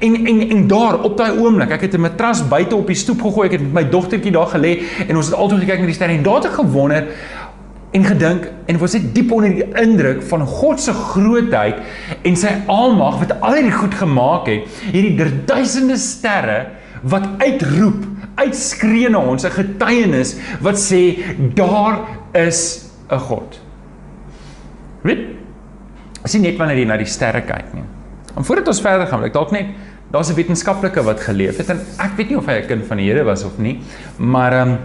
En 0.00 0.16
en 0.16 0.40
en 0.46 0.64
daar 0.68 1.02
op 1.04 1.18
daai 1.20 1.36
oomblik, 1.36 1.72
ek 1.76 1.84
het 1.88 1.94
'n 1.94 2.00
matras 2.00 2.40
buite 2.48 2.76
op 2.76 2.86
die 2.86 2.96
stoep 2.96 3.20
gegooi, 3.22 3.46
ek 3.46 3.52
het 3.52 3.62
met 3.62 3.72
my 3.72 3.84
dogtertjie 3.90 4.32
daar 4.32 4.48
gelê 4.48 4.80
en 5.08 5.16
ons 5.16 5.26
het 5.26 5.34
altyd 5.34 5.60
gekyk 5.60 5.80
na 5.80 5.86
die 5.86 5.94
sterre 5.94 6.12
en 6.12 6.22
daar 6.22 6.40
het 6.40 6.44
ek 6.46 6.60
gewonder 6.60 7.06
en 7.90 8.04
gedink 8.06 8.46
en 8.70 8.78
was 8.78 8.94
ek 8.94 9.08
diep 9.14 9.32
onder 9.34 9.50
die 9.50 9.66
indruk 9.82 10.22
van 10.30 10.44
God 10.46 10.80
se 10.82 10.92
grootheid 10.94 11.80
en 12.22 12.36
sy 12.38 12.52
almag 12.70 13.18
wat 13.24 13.34
al 13.40 13.58
hierdie 13.58 13.74
goed 13.74 13.96
gemaak 13.98 14.46
het, 14.50 14.68
hierdie 14.92 15.30
duisende 15.48 15.98
sterre 15.98 16.60
wat 17.02 17.26
uitroep, 17.40 18.04
uitskree 18.40 19.10
na 19.10 19.18
ons 19.18 19.44
'n 19.44 19.50
getuienis 19.50 20.36
wat 20.60 20.78
sê 20.78 21.18
daar 21.54 21.98
is 22.32 22.90
'n 23.10 23.18
God. 23.18 23.60
Weet? 25.02 25.36
As 26.24 26.34
jy 26.34 26.40
net 26.40 26.58
wanneer 26.58 26.78
jy 26.78 26.86
na 26.86 26.96
die 26.96 27.06
sterre 27.06 27.40
kyk 27.40 27.74
nie. 27.74 27.84
En 28.36 28.44
voordat 28.44 28.68
ons 28.68 28.80
verder 28.80 29.06
gaan, 29.06 29.24
ek 29.24 29.32
dalk 29.32 29.50
net 29.50 29.66
daar's 30.12 30.30
'n 30.30 30.34
wetenskaplike 30.34 31.02
wat 31.02 31.20
geleef 31.20 31.56
het 31.56 31.70
en 31.70 31.80
ek 31.98 32.16
weet 32.16 32.28
nie 32.28 32.36
of 32.36 32.46
hy 32.46 32.60
'n 32.60 32.66
kind 32.66 32.86
van 32.86 32.96
die 32.96 33.06
Here 33.06 33.24
was 33.24 33.44
of 33.44 33.58
nie, 33.58 33.80
maar 34.18 34.52
ehm 34.52 34.68
um, 34.68 34.78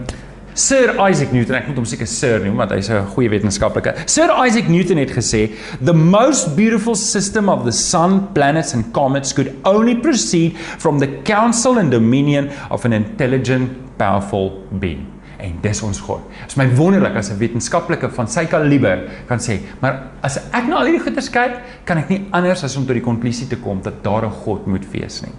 Sir 0.56 0.94
Isaac 0.96 1.34
Newton, 1.36 1.52
ek 1.58 1.66
moet 1.68 1.76
hom 1.76 1.84
seker 1.84 2.08
Sir 2.08 2.40
noem 2.40 2.56
want 2.56 2.70
hy's 2.72 2.88
'n 2.88 3.04
goeie 3.12 3.28
wetenskaplike. 3.28 3.92
Sir 4.08 4.32
Isaac 4.40 4.70
Newton 4.72 4.96
het 4.96 5.12
gesê, 5.12 5.52
"The 5.84 5.92
most 5.92 6.56
beautiful 6.56 6.94
system 6.94 7.50
of 7.50 7.64
the 7.64 7.72
sun, 7.72 8.32
planets 8.32 8.72
and 8.72 8.90
comets 8.94 9.34
could 9.34 9.52
only 9.64 9.94
proceed 9.94 10.56
from 10.56 10.98
the 10.98 11.20
counsel 11.24 11.76
and 11.76 11.90
dominion 11.90 12.48
of 12.70 12.86
an 12.86 12.94
intelligent, 12.94 13.68
powerful 13.98 14.64
being." 14.80 15.04
En 15.38 15.52
dis 15.60 15.82
ons 15.82 15.98
God. 15.98 16.20
Dit 16.40 16.48
is 16.48 16.56
my 16.56 16.74
wonderlik 16.74 17.16
as 17.16 17.30
'n 17.30 17.38
wetenskaplike 17.38 18.10
van 18.10 18.26
sy 18.26 18.46
kaliber 18.46 19.10
kan 19.28 19.38
sê, 19.38 19.60
maar 19.80 20.10
as 20.22 20.38
ek 20.38 20.68
na 20.68 20.76
al 20.76 20.86
hierdie 20.86 21.02
goeie 21.02 21.30
kyk, 21.30 21.60
kan 21.84 21.98
ek 21.98 22.08
nie 22.08 22.26
anders 22.32 22.64
as 22.64 22.76
om 22.76 22.86
tot 22.86 22.94
die 22.94 23.04
konklusie 23.04 23.46
te 23.46 23.56
kom 23.56 23.82
dat 23.82 24.02
daar 24.02 24.24
'n 24.24 24.30
God 24.30 24.66
moet 24.66 24.90
wees 24.90 25.20
nie. 25.20 25.32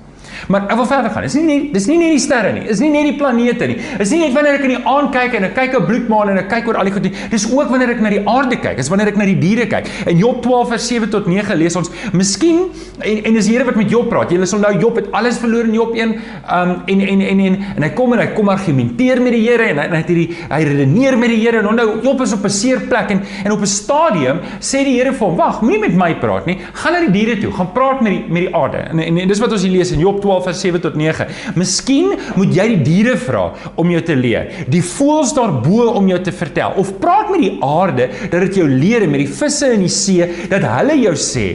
Maar 0.48 0.67
ek 0.70 0.75
wil 0.79 0.89
verder 0.89 1.12
gaan. 1.12 1.27
Dis 1.27 1.38
nie 1.39 1.46
net 1.48 1.74
dis 1.74 1.88
nie 1.88 1.98
net 1.98 2.15
die 2.15 2.24
sterre 2.24 2.53
nie. 2.53 2.65
Dis 2.67 2.82
nie 2.84 2.91
net 2.94 3.10
die 3.10 3.17
planete 3.20 3.67
nie. 3.67 3.77
Dis 4.00 4.12
nie 4.12 4.22
net 4.25 4.36
wanneer 4.38 4.60
ek 4.60 4.67
in 4.70 4.75
die 4.75 4.84
aand 4.94 5.12
kyk 5.15 5.38
en 5.39 5.50
ek 5.50 5.56
kyk 5.58 5.77
op 5.82 5.88
bloedmaan 5.89 6.34
en 6.34 6.41
ek 6.44 6.50
kyk 6.50 6.67
oor 6.72 6.82
al 6.82 6.89
die 6.89 6.96
goed 6.96 7.10
nie. 7.10 7.13
Dis 7.34 7.48
ook 7.51 7.72
wanneer 7.74 7.96
ek 7.96 8.03
na 8.03 8.13
die 8.13 8.24
aarde 8.24 8.60
kyk. 8.62 8.77
Dis 8.77 8.91
wanneer 8.94 9.13
ek 9.13 9.20
na 9.20 9.25
die 9.29 9.39
diere 9.41 9.67
kyk. 9.72 9.89
In 10.08 10.22
Job 10.22 10.41
12 10.46 10.74
vers 10.75 10.88
7 10.88 11.10
tot 11.13 11.27
9 11.27 11.58
lees 11.58 11.75
ons, 11.75 11.91
"Miskien 12.13 12.70
en 13.01 13.24
en 13.24 13.34
dis 13.34 13.46
die 13.48 13.56
Here 13.58 13.65
wat 13.67 13.77
met 13.79 13.89
Job 13.91 14.10
praat. 14.12 14.32
Jy 14.34 14.46
sal 14.50 14.62
nou 14.63 14.74
Job 14.82 14.98
het 15.00 15.10
alles 15.15 15.39
verloor 15.41 15.67
in 15.70 15.74
Job 15.74 15.96
1, 15.96 16.13
um 16.58 16.74
en 16.86 17.01
en 17.01 17.22
en 17.22 17.39
en 17.39 17.58
en 17.75 17.84
hy 17.86 17.89
kom 17.98 18.13
en 18.13 18.20
hy 18.20 18.27
kom 18.36 18.50
argumenteer 18.50 19.22
met 19.24 19.36
die 19.36 19.44
Here 19.48 19.70
en 19.72 19.82
hy 19.82 20.01
het 20.01 20.12
hierdie 20.12 20.27
hy 20.50 20.62
redeneer 20.67 21.17
met 21.20 21.34
die 21.34 21.39
Here 21.41 21.62
en 21.62 21.77
nou 21.77 21.88
Job 22.03 22.22
is 22.25 22.34
op 22.34 22.46
'n 22.46 22.50
seer 22.50 22.79
plek 22.89 23.12
en 23.12 23.24
en 23.46 23.51
op 23.51 23.62
'n 23.62 23.65
stadium 23.67 24.39
sê 24.60 24.84
die 24.84 24.98
Here 24.98 25.13
vir 25.13 25.27
hom, 25.27 25.36
"Wag, 25.38 25.62
moenie 25.62 25.79
met 25.79 25.96
my 25.96 26.15
praat 26.15 26.46
nie. 26.46 26.58
Gaan 26.74 26.94
na 26.94 27.00
die 27.00 27.12
diere 27.12 27.41
toe. 27.41 27.51
Gaan 27.51 27.72
praat 27.74 28.01
met 28.01 28.12
die 28.12 28.25
met 28.27 28.41
die 28.48 28.56
aarde." 28.56 28.77
En 28.77 29.00
en, 29.00 29.17
en 29.17 29.27
dis 29.27 29.39
wat 29.39 29.51
ons 29.51 29.62
hier 29.62 29.72
lees 29.72 29.91
in 29.91 30.00
Job 30.00 30.22
12 30.22 30.26
vers 30.43 30.62
7 30.62 30.81
tot 30.84 30.98
9. 31.00 31.27
Miskien 31.55 32.12
moet 32.36 32.55
jy 32.55 32.67
die 32.75 32.81
diere 32.86 33.15
vra 33.22 33.46
om 33.75 33.91
jou 33.93 34.01
te 34.05 34.17
leer. 34.17 34.65
Die 34.72 34.84
voëls 34.84 35.34
daarbo 35.38 35.89
om 35.98 36.12
jou 36.12 36.19
te 36.24 36.36
vertel 36.36 36.77
of 36.81 36.96
praat 37.01 37.31
met 37.34 37.43
die 37.46 37.55
aarde 37.63 38.10
dat 38.31 38.43
dit 38.48 38.62
jou 38.62 38.67
leer 38.69 39.07
met 39.10 39.24
die 39.24 39.31
visse 39.31 39.72
in 39.74 39.86
die 39.86 39.93
see 39.93 40.27
dat 40.51 40.65
hulle 40.77 41.00
jou 41.01 41.15
sê 41.19 41.48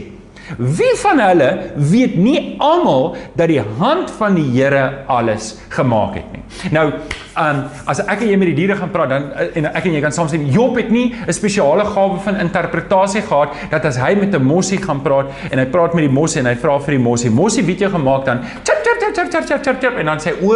Wie 0.57 0.93
van 1.01 1.19
hulle 1.19 1.49
weet 1.75 2.15
nie 2.19 2.55
almal 2.59 3.15
dat 3.35 3.47
die 3.47 3.61
hand 3.79 4.11
van 4.19 4.35
die 4.35 4.45
Here 4.53 5.05
alles 5.07 5.53
gemaak 5.69 6.17
het 6.19 6.31
nie. 6.33 6.41
Nou, 6.75 6.85
um 7.39 7.61
as 7.89 8.01
ek 8.03 8.21
en 8.21 8.29
jy 8.29 8.37
met 8.37 8.51
die 8.51 8.57
diere 8.61 8.75
gaan 8.77 8.91
praat 8.93 9.09
dan 9.09 9.29
eh, 9.31 9.55
en 9.57 9.69
ek 9.71 9.87
en 9.89 9.95
jy 9.97 10.01
kan 10.03 10.13
saam 10.13 10.29
sê 10.29 10.37
Job 10.53 10.77
het 10.77 10.91
nie 10.93 11.13
'n 11.13 11.33
spesiale 11.33 11.85
gawe 11.85 12.19
van 12.25 12.35
interpretasie 12.43 13.21
gehad 13.21 13.55
dat 13.71 13.85
as 13.85 13.97
hy 13.97 14.13
met 14.15 14.35
'n 14.35 14.43
mossie 14.43 14.77
gaan 14.77 15.01
praat 15.01 15.31
en 15.49 15.59
hy 15.59 15.65
praat 15.65 15.93
met 15.93 16.05
die 16.05 16.13
mossie 16.13 16.41
en 16.41 16.47
hy 16.47 16.55
vra 16.55 16.79
vir 16.79 16.97
die 16.97 17.03
mossie, 17.03 17.29
mossie 17.31 17.63
wie 17.63 17.73
het 17.73 17.81
jou 17.81 17.91
gemaak 17.91 18.25
dan? 18.25 18.41
Tjip 18.63 18.83
tjip 18.83 18.99
tjip 18.99 19.13
chap 19.15 19.31
chap 19.31 19.45
chap 19.47 19.63
chap 19.63 19.81
chap 19.81 19.97
en 19.97 20.05
dan 20.05 20.19
sê 20.19 20.33
o, 20.41 20.53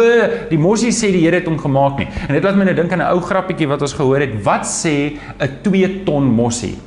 die 0.50 0.58
mossie 0.58 0.90
sê 0.92 1.10
die 1.12 1.24
Here 1.24 1.36
het 1.36 1.46
hom 1.46 1.58
gemaak 1.58 1.98
nie. 1.98 2.08
En 2.28 2.34
dit 2.34 2.44
laat 2.44 2.56
my 2.56 2.64
nou 2.64 2.74
dink 2.74 2.92
aan 2.92 3.00
'n 3.00 3.12
ou 3.12 3.20
grappietjie 3.20 3.68
wat 3.68 3.82
ons 3.82 3.92
gehoor 3.92 4.20
het. 4.20 4.44
Wat 4.44 4.64
sê 4.64 5.18
'n 5.40 5.62
2 5.62 6.04
ton 6.04 6.24
mossie? 6.24 6.78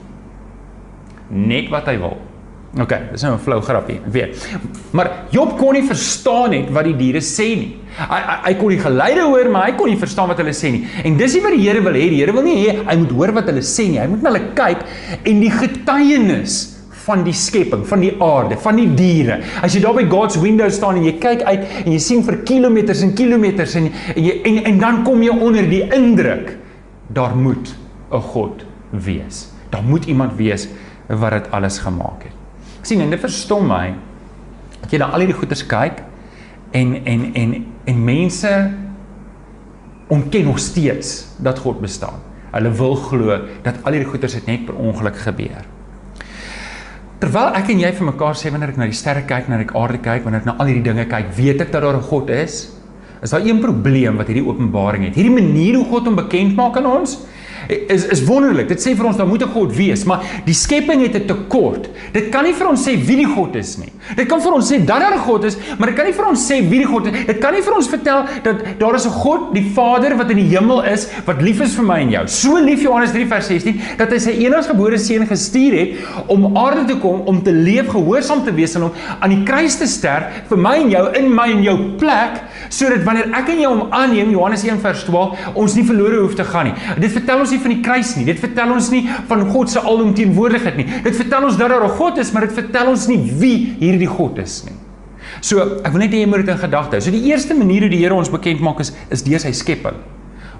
Net 1.29 1.70
wat 1.70 1.86
hy 1.86 1.98
wil. 1.98 2.30
OK, 2.79 2.93
dis 3.11 3.23
nou 3.25 3.33
'n 3.35 3.39
flou 3.39 3.59
grappie. 3.61 3.99
Weer. 4.07 4.29
Maar 4.91 5.25
Job 5.29 5.57
kon 5.57 5.73
nie 5.73 5.83
verstaan 5.83 6.49
net 6.49 6.69
wat 6.71 6.85
die 6.85 6.95
diere 6.95 7.19
sê 7.19 7.55
nie. 7.55 7.75
Hy 7.97 8.19
hy, 8.19 8.37
hy 8.45 8.53
kon 8.55 8.69
die 8.69 8.79
geluide 8.79 9.21
hoor, 9.27 9.49
maar 9.51 9.65
hy 9.65 9.75
kon 9.75 9.89
nie 9.89 9.97
verstaan 9.97 10.29
wat 10.29 10.37
hulle 10.37 10.53
sê 10.55 10.71
nie. 10.71 10.87
En 11.03 11.17
dis 11.17 11.33
nie 11.33 11.41
wat 11.41 11.51
die 11.51 11.67
Here 11.67 11.81
wil 11.81 11.93
hê. 11.93 12.07
Die 12.09 12.19
Here 12.23 12.31
wil 12.31 12.43
nie 12.43 12.63
hê 12.65 12.77
hy 12.87 12.95
moet 12.95 13.11
hoor 13.11 13.33
wat 13.33 13.45
hulle 13.51 13.61
sê 13.61 13.89
nie. 13.89 13.99
Hy 13.99 14.07
moet 14.07 14.23
na 14.23 14.31
hulle 14.31 14.53
kyk 14.55 14.85
en 15.25 15.41
die 15.41 15.51
getuienis 15.51 16.79
van 17.03 17.23
die 17.23 17.33
skepping, 17.33 17.85
van 17.85 17.99
die 17.99 18.15
aarde, 18.21 18.55
van 18.55 18.75
die 18.77 18.87
diere. 18.95 19.41
As 19.61 19.75
jy 19.75 19.81
daar 19.81 19.97
by 19.97 20.07
God's 20.07 20.37
window 20.39 20.69
staan 20.69 20.95
en 20.95 21.03
jy 21.03 21.17
kyk 21.19 21.41
uit 21.41 21.67
en 21.85 21.91
jy 21.91 21.99
sien 21.99 22.23
vir 22.23 22.37
kilometers 22.47 23.01
en 23.03 23.13
kilometers 23.13 23.75
en 23.75 23.91
en 24.15 24.23
jy 24.23 24.41
en, 24.45 24.65
en 24.65 24.79
dan 24.79 25.03
kom 25.03 25.21
jy 25.21 25.29
onder 25.35 25.67
die 25.67 25.83
indruk 25.91 26.55
daar 27.11 27.35
moet 27.35 27.75
'n 28.11 28.21
God 28.21 28.63
wees. 28.91 29.49
Daar 29.71 29.83
moet 29.83 30.05
iemand 30.05 30.37
wees 30.37 30.69
wat 31.07 31.31
dit 31.31 31.51
alles 31.51 31.79
gemaak 31.79 32.23
het 32.23 32.30
sien 32.81 33.01
en 33.01 33.09
dit 33.09 33.21
verstom 33.21 33.67
my 33.67 33.93
dat 34.81 34.93
jy 34.93 35.00
na 35.01 35.11
al 35.13 35.23
hierdie 35.23 35.38
goeders 35.38 35.65
kyk 35.69 36.01
en 36.77 36.95
en 37.05 37.27
en 37.35 37.53
en 37.85 38.03
mense 38.03 38.53
ontken 40.11 40.45
nog 40.45 40.59
steeds 40.59 41.27
dat 41.39 41.59
God 41.59 41.79
bestaan. 41.81 42.19
Hulle 42.51 42.71
wil 42.75 42.95
glo 42.95 43.38
dat 43.63 43.79
al 43.83 43.95
hierdie 43.95 44.09
goeders 44.09 44.35
het 44.35 44.50
net 44.50 44.65
per 44.67 44.75
ongeluk 44.75 45.15
gebeur. 45.23 45.63
Terwyl 47.21 47.55
ek 47.55 47.69
en 47.69 47.79
jy 47.83 47.91
vir 47.95 48.07
mekaar 48.09 48.35
sê 48.35 48.50
wanneer 48.51 48.73
ek 48.73 48.79
na 48.81 48.89
die 48.89 48.97
sterre 48.97 49.21
kyk, 49.29 49.45
wanneer 49.45 49.67
ek 49.67 49.75
aarde 49.77 50.00
kyk, 50.01 50.23
wanneer 50.25 50.41
ek 50.41 50.47
na 50.50 50.55
al 50.57 50.71
hierdie 50.71 50.88
dinge 50.88 51.05
kyk, 51.05 51.29
weet 51.38 51.61
ek 51.61 51.71
dat 51.71 51.83
daar 51.85 51.97
'n 51.97 52.09
God 52.09 52.29
is. 52.29 52.73
Is 53.21 53.29
daar 53.29 53.45
een 53.45 53.61
probleem 53.61 54.17
wat 54.17 54.27
hierdie 54.27 54.47
openbaring 54.47 55.05
het? 55.05 55.15
Hierdie 55.15 55.38
manier 55.38 55.75
hoe 55.75 55.85
God 55.85 56.05
hom 56.05 56.15
bekend 56.15 56.55
maak 56.55 56.77
aan 56.77 56.85
ons, 56.85 57.19
is 57.71 58.05
is 58.11 58.23
wonderlik. 58.27 58.67
Dit 58.71 58.83
sê 58.83 58.95
vir 58.97 59.05
ons 59.05 59.17
daar 59.17 59.27
moet 59.27 59.43
'n 59.43 59.53
God 59.53 59.75
wees, 59.75 60.03
maar 60.05 60.21
die 60.45 60.53
skepping 60.53 61.01
het 61.01 61.15
'n 61.15 61.27
tekort. 61.27 61.89
Dit 62.13 62.29
kan 62.29 62.43
nie 62.43 62.53
vir 62.53 62.67
ons 62.67 62.87
sê 62.87 62.95
wie 63.05 63.17
die 63.17 63.31
God 63.35 63.55
is 63.55 63.77
nie. 63.77 63.91
Dit 64.15 64.27
kan 64.27 64.41
vir 64.41 64.53
ons 64.53 64.71
sê 64.71 64.79
dat 64.85 64.99
daar 64.99 65.15
'n 65.15 65.19
God 65.19 65.43
is, 65.45 65.57
maar 65.77 65.87
dit 65.87 65.95
kan 65.95 66.05
nie 66.05 66.13
vir 66.13 66.27
ons 66.27 66.51
sê 66.51 66.61
wie 66.69 66.79
die 66.79 66.87
God 66.87 67.07
is. 67.07 67.25
Dit 67.25 67.39
kan 67.39 67.53
nie 67.53 67.61
vir 67.61 67.75
ons 67.75 67.87
vertel 67.87 68.25
dat 68.43 68.79
daar 68.79 68.95
is 68.95 69.05
'n 69.05 69.11
God, 69.11 69.53
die 69.53 69.71
Vader 69.73 70.17
wat 70.17 70.29
in 70.29 70.37
die 70.37 70.57
hemel 70.57 70.83
is, 70.83 71.07
wat 71.25 71.41
lief 71.41 71.61
is 71.61 71.75
vir 71.75 71.85
my 71.85 71.99
en 71.99 72.09
jou. 72.09 72.27
So 72.27 72.59
lief 72.59 72.81
Johannes 72.81 73.11
3 73.11 73.27
vers 73.27 73.47
16 73.47 73.79
dat 73.97 74.09
hy 74.11 74.17
sy 74.17 74.31
eniggebore 74.31 74.97
seun 74.97 75.27
gestuur 75.27 75.73
het 75.73 75.89
om 76.27 76.57
aarde 76.57 76.85
te 76.85 76.97
kom 76.97 77.21
om 77.25 77.41
te 77.43 77.51
leef, 77.51 77.87
gehoorsaam 77.87 78.43
te 78.43 78.53
wees 78.53 78.75
aan 78.75 78.81
hom, 78.81 78.91
aan 79.19 79.29
die 79.29 79.43
kruis 79.43 79.77
te 79.77 79.87
sterf 79.87 80.23
vir 80.49 80.57
my 80.57 80.75
en 80.81 80.89
jou 80.89 81.05
in 81.17 81.29
my 81.33 81.47
en 81.51 81.63
jou 81.63 81.77
plek, 82.01 82.41
sodat 82.69 83.05
wanneer 83.07 83.31
ek 83.37 83.51
en 83.53 83.61
jou 83.63 83.71
hom 83.75 83.93
aanneem, 83.95 84.31
Johannes 84.33 84.63
1 84.67 84.81
vers 84.83 85.03
12, 85.07 85.51
ons 85.55 85.75
nie 85.77 85.85
verlore 85.87 86.21
hoef 86.23 86.35
te 86.39 86.45
gaan 86.47 86.69
nie. 86.69 86.75
Dit 87.01 87.15
vertel 87.15 87.43
ons 87.43 87.53
nie 87.53 87.60
van 87.61 87.73
die 87.75 87.81
kruis 87.85 88.15
nie. 88.17 88.25
Dit 88.25 88.39
vertel 88.39 88.73
ons 88.75 88.91
nie 88.93 89.03
van 89.29 89.45
God 89.49 89.69
se 89.69 89.79
alomteenwoordigheid 89.79 90.77
nie. 90.77 90.87
Dit 91.03 91.15
vertel 91.15 91.49
ons 91.49 91.57
dat 91.57 91.69
daar 91.69 91.85
'n 91.85 91.97
God 91.97 92.17
is, 92.17 92.31
maar 92.31 92.47
dit 92.47 92.53
vertel 92.53 92.87
ons 92.87 93.07
nie 93.07 93.21
wie 93.39 93.75
hierdie 93.79 94.07
God 94.07 94.37
is 94.39 94.63
nie. 94.65 94.75
So, 95.41 95.57
ek 95.83 95.91
wil 95.93 96.03
net 96.03 96.11
hê 96.11 96.21
jy 96.21 96.27
moet 96.27 96.45
dit 96.45 96.49
in 96.49 96.57
gedagte 96.57 96.97
hou. 96.97 97.01
So 97.01 97.11
die 97.11 97.29
eerste 97.31 97.53
manier 97.53 97.81
hoe 97.81 97.89
die 97.89 98.01
Here 98.01 98.13
ons 98.13 98.29
bekend 98.29 98.59
maak 98.59 98.79
is 98.79 98.91
is 99.09 99.23
deur 99.23 99.39
sy 99.39 99.51
skepping. 99.51 99.95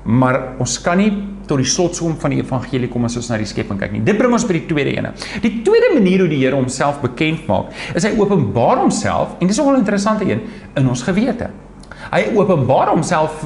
Maar 0.04 0.56
ons 0.60 0.80
kan 0.82 0.98
nie 0.98 1.12
tot 1.46 1.60
die 1.62 1.68
slotsom 1.68 2.16
van 2.22 2.34
die 2.34 2.40
evangelie 2.42 2.90
kom 2.90 3.06
as 3.06 3.18
ons 3.20 3.30
na 3.30 3.38
die 3.38 3.50
skepping 3.50 3.78
kyk 3.78 3.92
nie. 3.94 4.02
Dit 4.06 4.18
bring 4.18 4.34
ons 4.34 4.46
by 4.48 4.56
die 4.58 4.66
tweede 4.70 4.96
ene. 4.96 5.12
Die 5.44 5.62
tweede 5.66 5.92
manier 5.94 6.24
hoe 6.24 6.30
die 6.32 6.40
Here 6.42 6.56
homself 6.58 7.02
bekend 7.04 7.46
maak, 7.48 7.76
is 7.94 8.08
hy 8.08 8.16
openbaar 8.18 8.82
homself 8.82 9.36
en 9.40 9.48
dis 9.48 9.60
'n 9.60 9.66
baie 9.66 9.78
interessante 9.78 10.26
een 10.26 10.42
in 10.76 10.88
ons 10.88 11.04
gewete. 11.04 11.50
Hy 12.12 12.34
openbaar 12.36 12.90
homself 12.90 13.46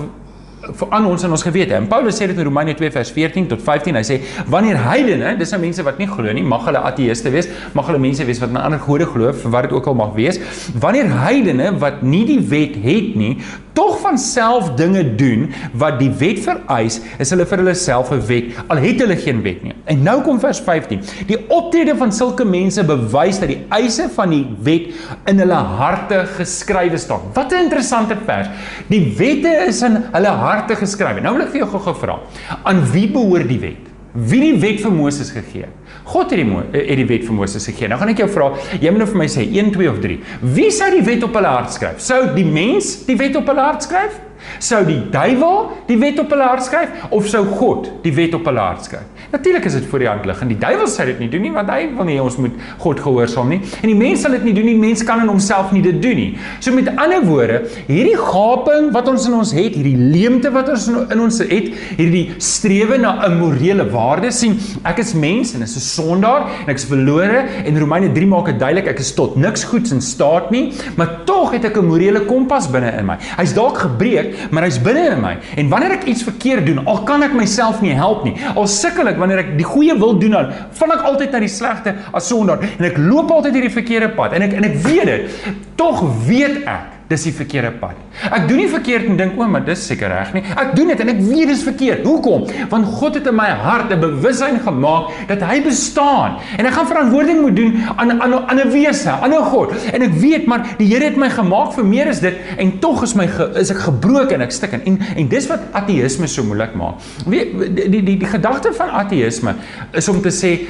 aan 0.90 1.06
ons 1.06 1.24
in 1.24 1.32
ons 1.32 1.44
gewete. 1.46 1.76
En 1.78 1.88
Paulus 1.90 2.18
sê 2.18 2.28
dit 2.30 2.38
in 2.38 2.48
Romeine 2.48 2.76
2 2.78 2.92
vers 2.96 3.12
14 3.16 3.50
tot 3.52 3.62
15. 3.62 4.00
Hy 4.00 4.04
sê 4.06 4.20
wanneer 4.52 4.80
heidene, 4.86 5.36
dis 5.40 5.54
nou 5.54 5.62
mense 5.64 5.86
wat 5.86 6.00
nie 6.02 6.10
glo 6.10 6.34
nie, 6.36 6.46
mag 6.46 6.66
hulle 6.70 6.82
ateëste 6.92 7.34
wees, 7.34 7.50
mag 7.78 7.90
hulle 7.90 8.02
mense 8.02 8.26
wees 8.28 8.42
wat 8.44 8.54
in 8.54 8.62
ander 8.62 8.82
gode 8.82 9.08
glo, 9.12 9.34
vir 9.34 9.54
wat 9.56 9.68
dit 9.68 9.76
ook 9.78 9.92
al 9.92 10.00
mag 10.02 10.16
wees. 10.18 10.42
Wanneer 10.82 11.12
heidene 11.26 11.74
wat 11.82 12.02
nie 12.06 12.26
die 12.30 12.42
wet 12.52 12.80
het 12.84 13.14
nie, 13.20 13.36
tog 13.76 14.00
van 14.02 14.18
self 14.22 14.72
dinge 14.80 15.04
doen 15.20 15.50
wat 15.78 16.00
die 16.00 16.12
wet 16.20 16.42
vereis, 16.46 17.02
is 17.20 17.34
hulle 17.34 17.46
vir 17.50 17.62
hulle 17.64 17.76
self 17.76 18.12
'n 18.12 18.22
wet, 18.28 18.54
al 18.68 18.82
het 18.82 19.02
hulle 19.04 19.18
geen 19.20 19.42
wet 19.44 19.64
nie. 19.64 19.74
En 19.86 20.04
nou 20.04 20.22
kom 20.24 20.40
vers 20.40 20.60
15. 20.60 21.02
Die 21.28 21.40
optrede 21.50 21.96
van 21.96 22.12
sulke 22.12 22.46
mense 22.46 22.84
bewys 22.84 23.40
dat 23.40 23.50
die 23.50 23.64
eise 23.70 24.10
van 24.10 24.30
die 24.30 24.46
wet 24.64 24.94
in 25.28 25.40
hulle 25.40 25.62
harte 25.80 26.26
geskrywe 26.38 26.98
staan. 26.98 27.32
Wat 27.34 27.52
'n 27.52 27.64
interessante 27.64 28.16
vers. 28.26 28.48
Die 28.88 29.14
wette 29.18 29.68
is 29.68 29.82
in 29.82 30.04
hulle 30.12 30.28
harte 30.28 30.76
geskrywe. 30.76 31.22
Nou 31.22 31.34
wil 31.34 31.46
ek 31.46 31.52
vir 31.52 31.60
jou 31.60 31.70
gou-gou 31.70 31.96
vra, 31.96 32.20
aan 32.64 32.82
wie 32.92 33.08
behoort 33.08 33.48
die 33.48 33.60
wet? 33.60 33.95
Wie 34.16 34.40
het 34.40 34.54
die 34.54 34.62
wet 34.62 34.80
vir 34.80 34.94
Moses 34.96 35.32
gegee? 35.36 35.68
God 36.08 36.32
het 36.32 36.40
die 36.40 36.60
het 36.72 37.00
die 37.02 37.08
wet 37.10 37.26
vir 37.28 37.36
Moses 37.36 37.66
gegee. 37.68 37.90
Nou 37.92 37.98
gaan 38.00 38.14
ek 38.14 38.22
jou 38.24 38.30
vra, 38.32 38.52
jy 38.80 38.94
moet 38.94 39.04
nou 39.04 39.10
vir 39.10 39.20
my 39.20 39.28
sê 39.32 39.44
1, 39.44 39.74
2 39.76 39.90
of 39.92 40.00
3. 40.04 40.20
Wie 40.56 40.70
sou 40.72 40.88
die 40.94 41.04
wet 41.04 41.26
op 41.28 41.36
hulle 41.36 41.52
hart 41.52 41.76
skryf? 41.76 42.00
Sou 42.04 42.22
die 42.36 42.46
mens 42.48 42.94
die 43.10 43.18
wet 43.20 43.36
op 43.36 43.52
hulle 43.52 43.66
hart 43.66 43.84
skryf? 43.84 44.22
Sou 44.62 44.84
die 44.88 45.02
duiwel 45.12 45.72
die 45.90 45.98
wet 46.00 46.20
op 46.22 46.32
hulle 46.32 46.48
hart 46.48 46.64
skryf 46.64 47.10
of 47.10 47.28
sou 47.28 47.44
God 47.58 47.90
die 48.06 48.14
wet 48.16 48.38
op 48.38 48.48
hulle 48.48 48.64
hart 48.64 48.88
skryf? 48.88 49.15
Natuurlik 49.36 49.66
is 49.68 49.74
dit 49.74 49.86
voor 49.92 50.00
die 50.00 50.08
hand 50.08 50.26
lig 50.26 50.42
en 50.42 50.48
die 50.48 50.56
duiwel 50.56 50.88
sê 50.88 51.04
dit 51.10 51.18
nie 51.20 51.28
doen 51.28 51.42
nie 51.44 51.52
want 51.52 51.68
hy 51.68 51.90
wil 51.98 52.08
nie 52.08 52.16
ons 52.24 52.38
moet 52.40 52.54
God 52.80 53.02
gehoorsaam 53.04 53.50
nie. 53.52 53.58
En 53.82 53.90
die 53.92 53.98
mens 54.00 54.22
sal 54.24 54.32
dit 54.38 54.46
nie 54.48 54.54
doen 54.56 54.70
nie. 54.70 54.76
Mens 54.80 55.04
kan 55.04 55.20
in 55.26 55.28
homself 55.28 55.74
nie 55.76 55.82
dit 55.84 55.98
doen 56.00 56.16
nie. 56.16 56.28
So 56.64 56.72
met 56.72 56.88
ander 56.94 57.26
woorde, 57.26 57.58
hierdie 57.90 58.16
gaping 58.16 58.94
wat 58.96 59.10
ons 59.12 59.26
in 59.28 59.36
ons 59.36 59.52
het, 59.56 59.76
hierdie 59.76 59.98
leemte 60.00 60.52
wat 60.56 60.72
ons 60.72 60.88
in 60.88 61.24
ons 61.26 61.40
het, 61.44 61.68
hierdie 62.00 62.24
strewe 62.40 63.00
na 63.02 63.28
'n 63.28 63.40
morele 63.42 63.90
waarde 63.92 64.32
sien, 64.32 64.56
ek 64.86 65.00
is 65.04 65.14
mens 65.14 65.54
en 65.56 65.68
is 65.68 65.76
'n 65.76 65.84
sondaar 65.84 66.48
en 66.64 66.70
ek 66.70 66.80
is 66.80 66.86
verlore 66.86 67.44
en 67.66 67.80
Romeine 67.80 68.14
3 68.14 68.28
maak 68.28 68.46
dit 68.46 68.60
duidelik 68.60 68.88
ek 68.88 69.00
is 69.00 69.12
tot 69.14 69.36
niks 69.36 69.64
goeds 69.64 69.92
in 69.92 70.02
staat 70.02 70.52
nie, 70.52 70.72
maar 70.96 71.26
tog 71.26 71.52
het 71.52 71.66
ek 71.66 71.78
'n 71.78 71.88
morele 71.88 72.26
kompas 72.26 72.72
binne 72.72 72.92
in 73.00 73.06
my. 73.06 73.18
Hy's 73.38 73.54
dalk 73.54 73.78
gebreek, 73.78 74.52
maar 74.52 74.64
hy's 74.64 74.80
binne 74.80 75.12
in 75.12 75.22
my. 75.22 75.38
En 75.58 75.70
wanneer 75.70 75.92
ek 75.92 76.06
iets 76.06 76.24
verkeerd 76.24 76.66
doen, 76.66 76.86
al 76.86 77.04
kan 77.04 77.22
ek 77.24 77.34
myself 77.34 77.82
nie 77.82 77.94
help 77.94 78.24
nie, 78.24 78.36
al 78.56 78.68
sukkel 78.68 79.08
ek 79.08 79.18
wanneer 79.26 79.44
ek 79.44 79.54
die 79.60 79.68
goeie 79.68 79.98
wil 80.00 80.18
doen 80.22 80.38
dan 80.38 80.52
val 80.80 80.96
ek 80.96 81.06
altyd 81.12 81.36
na 81.36 81.44
die 81.44 81.52
slegte 81.52 81.96
as 82.16 82.30
sondaar. 82.32 82.64
En 82.78 82.90
ek 82.90 83.00
loop 83.02 83.34
altyd 83.34 83.60
hierdie 83.60 83.74
verkeerde 83.74 84.14
pad. 84.18 84.38
En 84.38 84.46
ek 84.46 84.58
en 84.60 84.70
ek 84.70 84.78
weet 84.86 85.10
dit. 85.12 85.40
Tog 85.80 86.06
weet 86.30 86.64
ek 86.64 86.95
dis 87.10 87.26
die 87.28 87.34
verkeerde 87.36 87.70
pad. 87.78 87.98
Ek 88.34 88.48
doen 88.50 88.58
nie 88.64 88.70
verkeerd 88.72 89.10
en 89.10 89.18
dink 89.20 89.36
o, 89.38 89.46
maar 89.50 89.62
dis 89.66 89.82
seker 89.86 90.10
reg 90.10 90.32
nie. 90.34 90.42
Ek 90.58 90.72
doen 90.78 90.90
dit 90.90 91.02
en 91.04 91.12
ek 91.12 91.20
weet 91.22 91.52
dis 91.52 91.64
verkeerd. 91.68 92.06
Hoekom? 92.08 92.48
Want 92.72 92.90
God 92.98 93.20
het 93.20 93.28
in 93.30 93.36
my 93.38 93.50
hart 93.62 93.92
'n 93.94 94.00
bewussyn 94.00 94.58
gemaak 94.66 95.12
dat 95.28 95.42
hy 95.46 95.62
bestaan 95.62 96.40
en 96.58 96.66
ek 96.66 96.74
gaan 96.74 96.88
verantwoording 96.88 97.42
moet 97.42 97.56
doen 97.56 97.78
aan 97.98 98.22
aan 98.22 98.60
'n 98.60 98.72
wese, 98.72 99.12
aan 99.12 99.34
'n 99.34 99.46
God. 99.52 99.74
En 99.94 100.02
ek 100.02 100.14
weet 100.14 100.46
maar 100.48 100.66
die 100.78 100.88
Here 100.96 101.06
het 101.06 101.18
my 101.18 101.30
gemaak 101.30 101.74
vir 101.74 101.86
meer 101.86 102.08
as 102.08 102.20
dit 102.20 102.34
en 102.58 102.80
tog 102.80 103.04
is 103.04 103.14
my 103.14 103.28
ge, 103.28 103.52
is 103.56 103.70
ek 103.70 103.78
gebroken 103.78 104.36
en 104.36 104.42
ek 104.42 104.52
stik 104.52 104.72
in. 104.72 104.82
En 104.86 105.00
en 105.16 105.28
dis 105.28 105.48
wat 105.48 105.60
ateïsme 105.74 106.28
so 106.28 106.44
moeilik 106.44 106.74
maak. 106.76 106.96
Weet 107.28 107.76
die 107.76 107.90
die 107.90 108.04
die, 108.04 108.18
die 108.18 108.28
gedagte 108.28 108.74
van 108.74 108.90
ateïsme 108.90 109.56
is 109.94 110.10
om 110.10 110.22
te 110.22 110.30
sê 110.32 110.66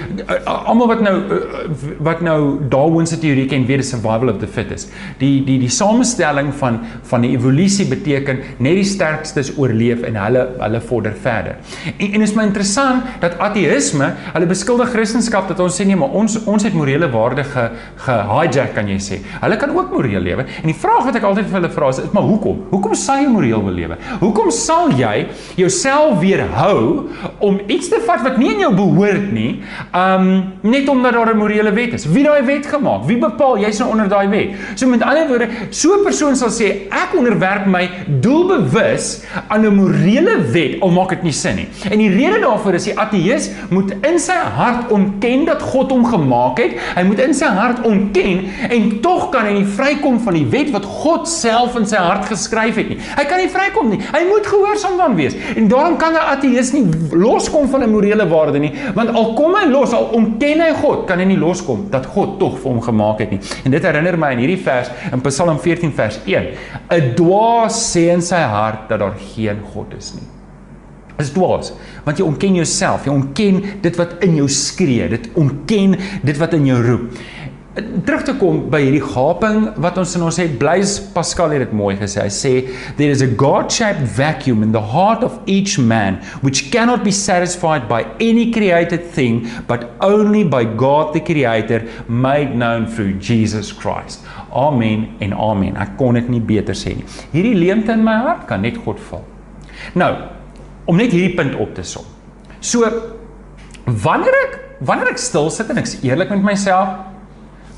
almal 0.45 0.87
wat 0.87 1.01
nou 1.01 1.23
wat 1.99 2.21
nou 2.21 2.59
Darwin 2.69 3.05
se 3.05 3.19
teorie 3.19 3.45
ken, 3.45 3.65
weet 3.65 3.77
dis 3.77 3.89
survival 3.89 4.29
of 4.29 4.39
the 4.39 4.47
fittest. 4.47 4.91
Die 5.19 5.43
die 5.43 5.59
die 5.59 5.69
samestel 5.69 6.24
stelling 6.25 6.51
van 6.57 6.79
van 7.05 7.21
die 7.21 7.31
evolusie 7.35 7.85
beteken 7.89 8.41
net 8.57 8.79
die 8.79 8.87
sterkstes 8.87 9.51
oorleef 9.59 10.01
en 10.07 10.17
hulle 10.17 10.45
hulle 10.57 10.81
vorder 10.81 11.13
verder. 11.21 11.59
En 11.97 12.15
en 12.17 12.25
is 12.25 12.33
my 12.35 12.45
interessant 12.47 13.05
dat 13.21 13.37
ateïsme, 13.43 14.11
hulle 14.33 14.49
beskuldig 14.49 14.89
Christendom 14.93 15.49
dat 15.49 15.59
ons 15.61 15.77
sê 15.77 15.85
nee, 15.85 15.97
maar 15.99 16.13
ons 16.17 16.37
ons 16.49 16.63
het 16.65 16.73
morele 16.73 17.09
waarde 17.13 17.43
ge 17.45 17.65
gehijack 18.05 18.73
kan 18.75 18.89
jy 18.89 18.97
sê. 19.01 19.19
Hulle 19.41 19.57
kan 19.61 19.73
ook 19.75 19.93
moreel 19.93 20.23
lewe. 20.23 20.45
En 20.61 20.69
die 20.69 20.77
vraag 20.77 21.05
wat 21.07 21.19
ek 21.19 21.27
altyd 21.27 21.49
vir 21.49 21.59
hulle 21.59 21.71
vra 21.75 21.89
is, 21.93 22.01
is 22.03 22.13
maar 22.15 22.25
hoekom? 22.27 22.63
Hoekom 22.71 22.95
sal 22.99 23.21
jy 23.21 23.29
moreel 23.31 23.63
wil 23.65 23.77
lewe? 23.77 23.97
Hoekom 24.21 24.51
sal 24.55 24.93
jy 24.97 25.27
jouself 25.59 26.19
weerhou 26.23 27.05
om 27.45 27.59
iets 27.67 27.91
te 27.93 28.01
vat 28.07 28.23
wat 28.25 28.39
nie 28.41 28.53
in 28.55 28.65
jou 28.65 28.71
behoort 28.75 29.29
nie, 29.35 29.61
um 29.93 30.31
net 30.65 30.89
omdat 30.89 31.17
daar 31.17 31.33
'n 31.33 31.37
morele 31.37 31.73
wet 31.75 31.93
is? 31.93 32.05
Wie 32.05 32.23
daai 32.23 32.43
wet 32.45 32.65
gemaak? 32.65 33.05
Wie 33.05 33.17
bepaal 33.17 33.59
jy's 33.59 33.79
nou 33.79 33.91
onder 33.91 34.09
daai 34.09 34.27
wet? 34.29 34.55
So 34.75 34.87
met 34.87 35.03
ander 35.03 35.27
woorde, 35.27 35.49
so 35.69 35.93
'n 35.93 36.03
persoon 36.15 36.37
sal 36.39 36.51
sê 36.55 36.67
ek 36.95 37.15
onderwerp 37.19 37.65
my 37.67 37.83
doelbewus 38.23 39.25
aan 39.51 39.65
'n 39.67 39.75
morele 39.75 40.35
wet 40.53 40.79
al 40.79 40.91
maak 40.95 41.09
dit 41.09 41.23
nie 41.23 41.33
sin 41.35 41.55
nie. 41.55 41.67
En 41.91 41.99
die 41.99 42.09
rede 42.09 42.39
daarvoor 42.39 42.73
is 42.73 42.85
die 42.87 42.95
ateïs 42.95 43.49
moet 43.69 43.91
in 44.07 44.19
sy 44.19 44.37
hart 44.55 44.91
ontken 44.91 45.45
dat 45.45 45.61
God 45.61 45.91
hom 45.91 46.05
gemaak 46.05 46.57
het. 46.57 46.77
Hy 46.95 47.03
moet 47.03 47.19
in 47.19 47.33
sy 47.33 47.45
hart 47.45 47.83
ontken 47.83 48.45
en 48.69 49.01
tog 49.01 49.29
kan 49.31 49.45
hy 49.45 49.53
nie 49.59 49.65
vrykom 49.65 50.19
van 50.19 50.33
die 50.33 50.45
wet 50.45 50.71
wat 50.71 50.85
God 50.85 51.27
self 51.27 51.75
in 51.75 51.85
sy 51.85 51.97
hart 51.97 52.25
geskryf 52.31 52.75
het 52.75 52.89
nie. 52.89 52.99
Hy 53.17 53.25
kan 53.25 53.37
nie 53.37 53.49
vrykom 53.49 53.89
nie. 53.89 53.99
Hy 53.99 54.23
moet 54.29 54.47
gehoorsaam 54.47 54.97
dan 54.97 55.15
wees. 55.15 55.35
En 55.55 55.67
daarom 55.67 55.97
kan 55.97 56.13
'n 56.13 56.23
ateïs 56.37 56.71
nie 56.71 56.85
loskom 57.11 57.67
van 57.67 57.83
'n 57.83 57.91
morele 57.91 58.27
waarde 58.27 58.59
nie, 58.59 58.71
want 58.93 59.09
al 59.09 59.33
kom 59.33 59.55
hy 59.55 59.67
los, 59.67 59.91
al 59.91 60.09
ontken 60.13 60.61
hy 60.61 60.71
God, 60.81 61.07
kan 61.07 61.19
hy 61.19 61.25
nie 61.25 61.37
loskom 61.37 61.87
dat 61.89 62.05
God 62.05 62.39
tog 62.39 62.59
vir 62.59 62.71
hom 62.71 62.81
gemaak 62.81 63.19
het 63.19 63.31
nie. 63.31 63.39
En 63.65 63.71
dit 63.71 63.83
herinner 63.83 64.17
my 64.17 64.27
aan 64.27 64.37
hierdie 64.37 64.63
vers 64.63 64.89
in 65.11 65.21
Psalm 65.21 65.59
14 65.59 65.91
vers 65.91 66.04
1. 66.25 66.53
'n 66.91 67.15
Dwaas 67.15 67.75
sê 67.93 68.11
in 68.13 68.21
sy 68.21 68.41
hart 68.41 68.89
dat 68.89 68.99
daar 68.99 69.15
geen 69.35 69.61
God 69.73 69.93
is 69.97 70.13
nie. 70.13 70.27
Is 71.17 71.31
dwaas, 71.31 71.71
want 72.03 72.17
jy 72.19 72.25
ontken 72.27 72.57
jouself, 72.57 73.05
jy 73.07 73.13
ontken 73.13 73.61
dit 73.81 73.95
wat 73.95 74.17
in 74.25 74.35
jou 74.35 74.49
skree, 74.51 75.07
dit 75.07 75.29
ontken 75.39 75.95
dit 76.27 76.37
wat 76.41 76.53
in 76.53 76.65
jou 76.65 76.81
roep 76.83 77.21
terug 77.75 78.21
te 78.23 78.33
kom 78.39 78.61
by 78.71 78.79
hierdie 78.85 79.03
gaping 79.03 79.65
wat 79.83 79.97
ons 79.99 80.13
in 80.15 80.23
ons 80.23 80.37
het 80.39 80.53
Blaise 80.59 81.01
Pascal 81.11 81.51
het 81.51 81.65
dit 81.65 81.73
mooi 81.75 81.97
gesê. 81.99 82.21
Hy 82.23 82.31
sê 82.31 82.51
there 82.95 83.11
is 83.11 83.23
a 83.25 83.27
god 83.27 83.71
shaped 83.73 84.05
vacuum 84.15 84.63
in 84.63 84.71
the 84.71 84.83
heart 84.93 85.25
of 85.27 85.35
each 85.45 85.75
man 85.77 86.21
which 86.39 86.69
cannot 86.71 87.03
be 87.03 87.11
satisfied 87.11 87.89
by 87.89 88.05
any 88.23 88.47
created 88.55 89.03
thing 89.03 89.43
but 89.67 89.89
only 89.99 90.45
by 90.47 90.63
God 90.63 91.11
the 91.13 91.19
creator 91.19 91.83
made 92.07 92.55
known 92.55 92.87
through 92.87 93.19
Jesus 93.19 93.73
Christ. 93.75 94.23
Amen 94.55 95.09
en 95.19 95.35
amen. 95.35 95.75
Ek 95.75 95.97
kon 95.99 96.15
dit 96.15 96.29
nie 96.31 96.39
beter 96.39 96.77
sê 96.77 96.95
nie. 96.95 97.07
Hierdie 97.33 97.57
leemte 97.59 97.91
in 97.91 98.05
my 98.07 98.15
hart 98.23 98.45
kan 98.47 98.63
net 98.63 98.79
God 98.85 99.01
vul 99.09 99.25
nou 99.99 100.13
om 100.87 100.95
net 100.95 101.11
hierdie 101.11 101.35
punt 101.35 101.57
op 101.59 101.75
te 101.75 101.83
som. 101.83 102.07
So 102.63 102.87
wanneer 104.05 104.39
ek 104.45 104.55
wanneer 104.85 105.11
ek 105.11 105.19
stil 105.19 105.51
sit 105.51 105.67
en 105.71 105.81
ek 105.81 105.91
is 105.91 105.97
eerlik 106.07 106.31
met 106.31 106.47
myself 106.53 107.11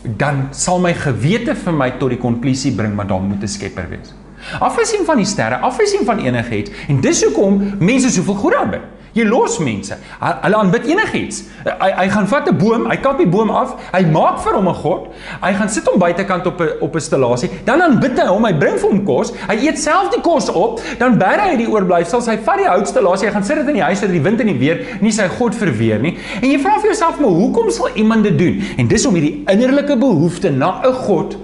dan 0.01 0.47
sal 0.51 0.79
my 0.79 0.93
gewete 0.93 1.55
vir 1.55 1.73
my 1.73 1.89
tot 1.99 2.09
die 2.09 2.21
konklusie 2.21 2.71
bring 2.75 2.95
maar 2.95 3.07
daar 3.07 3.21
moet 3.21 3.43
'n 3.43 3.47
skepper 3.47 3.89
wees. 3.89 4.13
Afgesien 4.59 5.05
van 5.05 5.17
die 5.17 5.25
sterre, 5.25 5.55
afgesien 5.55 6.05
van 6.05 6.19
enigiets 6.19 6.71
en 6.87 7.01
dis 7.01 7.23
hoekom 7.23 7.73
mense 7.79 8.09
soveel 8.09 8.35
goed 8.35 8.55
aanbid. 8.55 8.81
Jy 9.17 9.25
los 9.25 9.57
mense. 9.63 9.95
Hulle 10.21 10.57
aanbid 10.59 10.85
enigiets. 10.91 11.43
Hy 11.65 11.89
hy 11.97 12.07
gaan 12.13 12.27
vat 12.29 12.49
'n 12.49 12.57
boom, 12.57 12.85
hy 12.91 12.97
kap 13.01 13.17
die 13.17 13.27
boom 13.27 13.49
af, 13.49 13.73
hy 13.91 14.03
maak 14.05 14.39
vir 14.43 14.53
hom 14.53 14.67
'n 14.67 14.73
god. 14.73 15.07
Hy 15.41 15.53
gaan 15.53 15.69
sit 15.69 15.85
hom 15.87 15.99
buitekant 15.99 16.45
op 16.45 16.61
'n 16.61 16.69
op 16.81 16.95
'n 16.95 16.99
stellasie. 16.99 17.49
Dan 17.65 17.81
aanbid 17.81 18.19
hy 18.19 18.27
hom, 18.27 18.45
hy 18.45 18.53
bring 18.53 18.77
vir 18.77 18.89
hom 18.89 19.03
kos. 19.05 19.33
Hy 19.47 19.55
eet 19.65 19.79
self 19.79 20.11
die 20.13 20.21
kos 20.21 20.49
op, 20.49 20.81
dan 20.99 21.17
bær 21.17 21.39
hy 21.39 21.57
die 21.57 21.67
oorblyfsels. 21.67 22.27
Hy 22.27 22.37
vat 22.37 22.57
die 22.57 22.67
houtstellasie, 22.67 23.27
hy 23.27 23.33
gaan 23.33 23.43
sit 23.43 23.57
dit 23.57 23.67
in 23.67 23.73
die 23.73 23.83
huis 23.83 23.99
sodat 23.99 24.13
die 24.13 24.21
wind 24.21 24.39
en 24.39 24.47
die 24.47 24.59
weer 24.59 24.85
nie 25.01 25.11
sy 25.11 25.27
god 25.27 25.55
verweer 25.55 25.99
nie. 25.99 26.17
En 26.41 26.49
jy 26.49 26.59
vra 26.59 26.79
vir 26.79 26.93
jouself, 26.93 27.19
"Maar 27.19 27.29
hoekom 27.29 27.71
sal 27.71 27.89
iemand 27.95 28.23
dit 28.23 28.37
doen?" 28.37 28.61
En 28.77 28.87
dis 28.87 29.05
om 29.05 29.13
hierdie 29.13 29.43
innerlike 29.47 29.97
behoefte 29.97 30.51
na 30.51 30.81
'n 30.83 30.93
god 30.93 31.37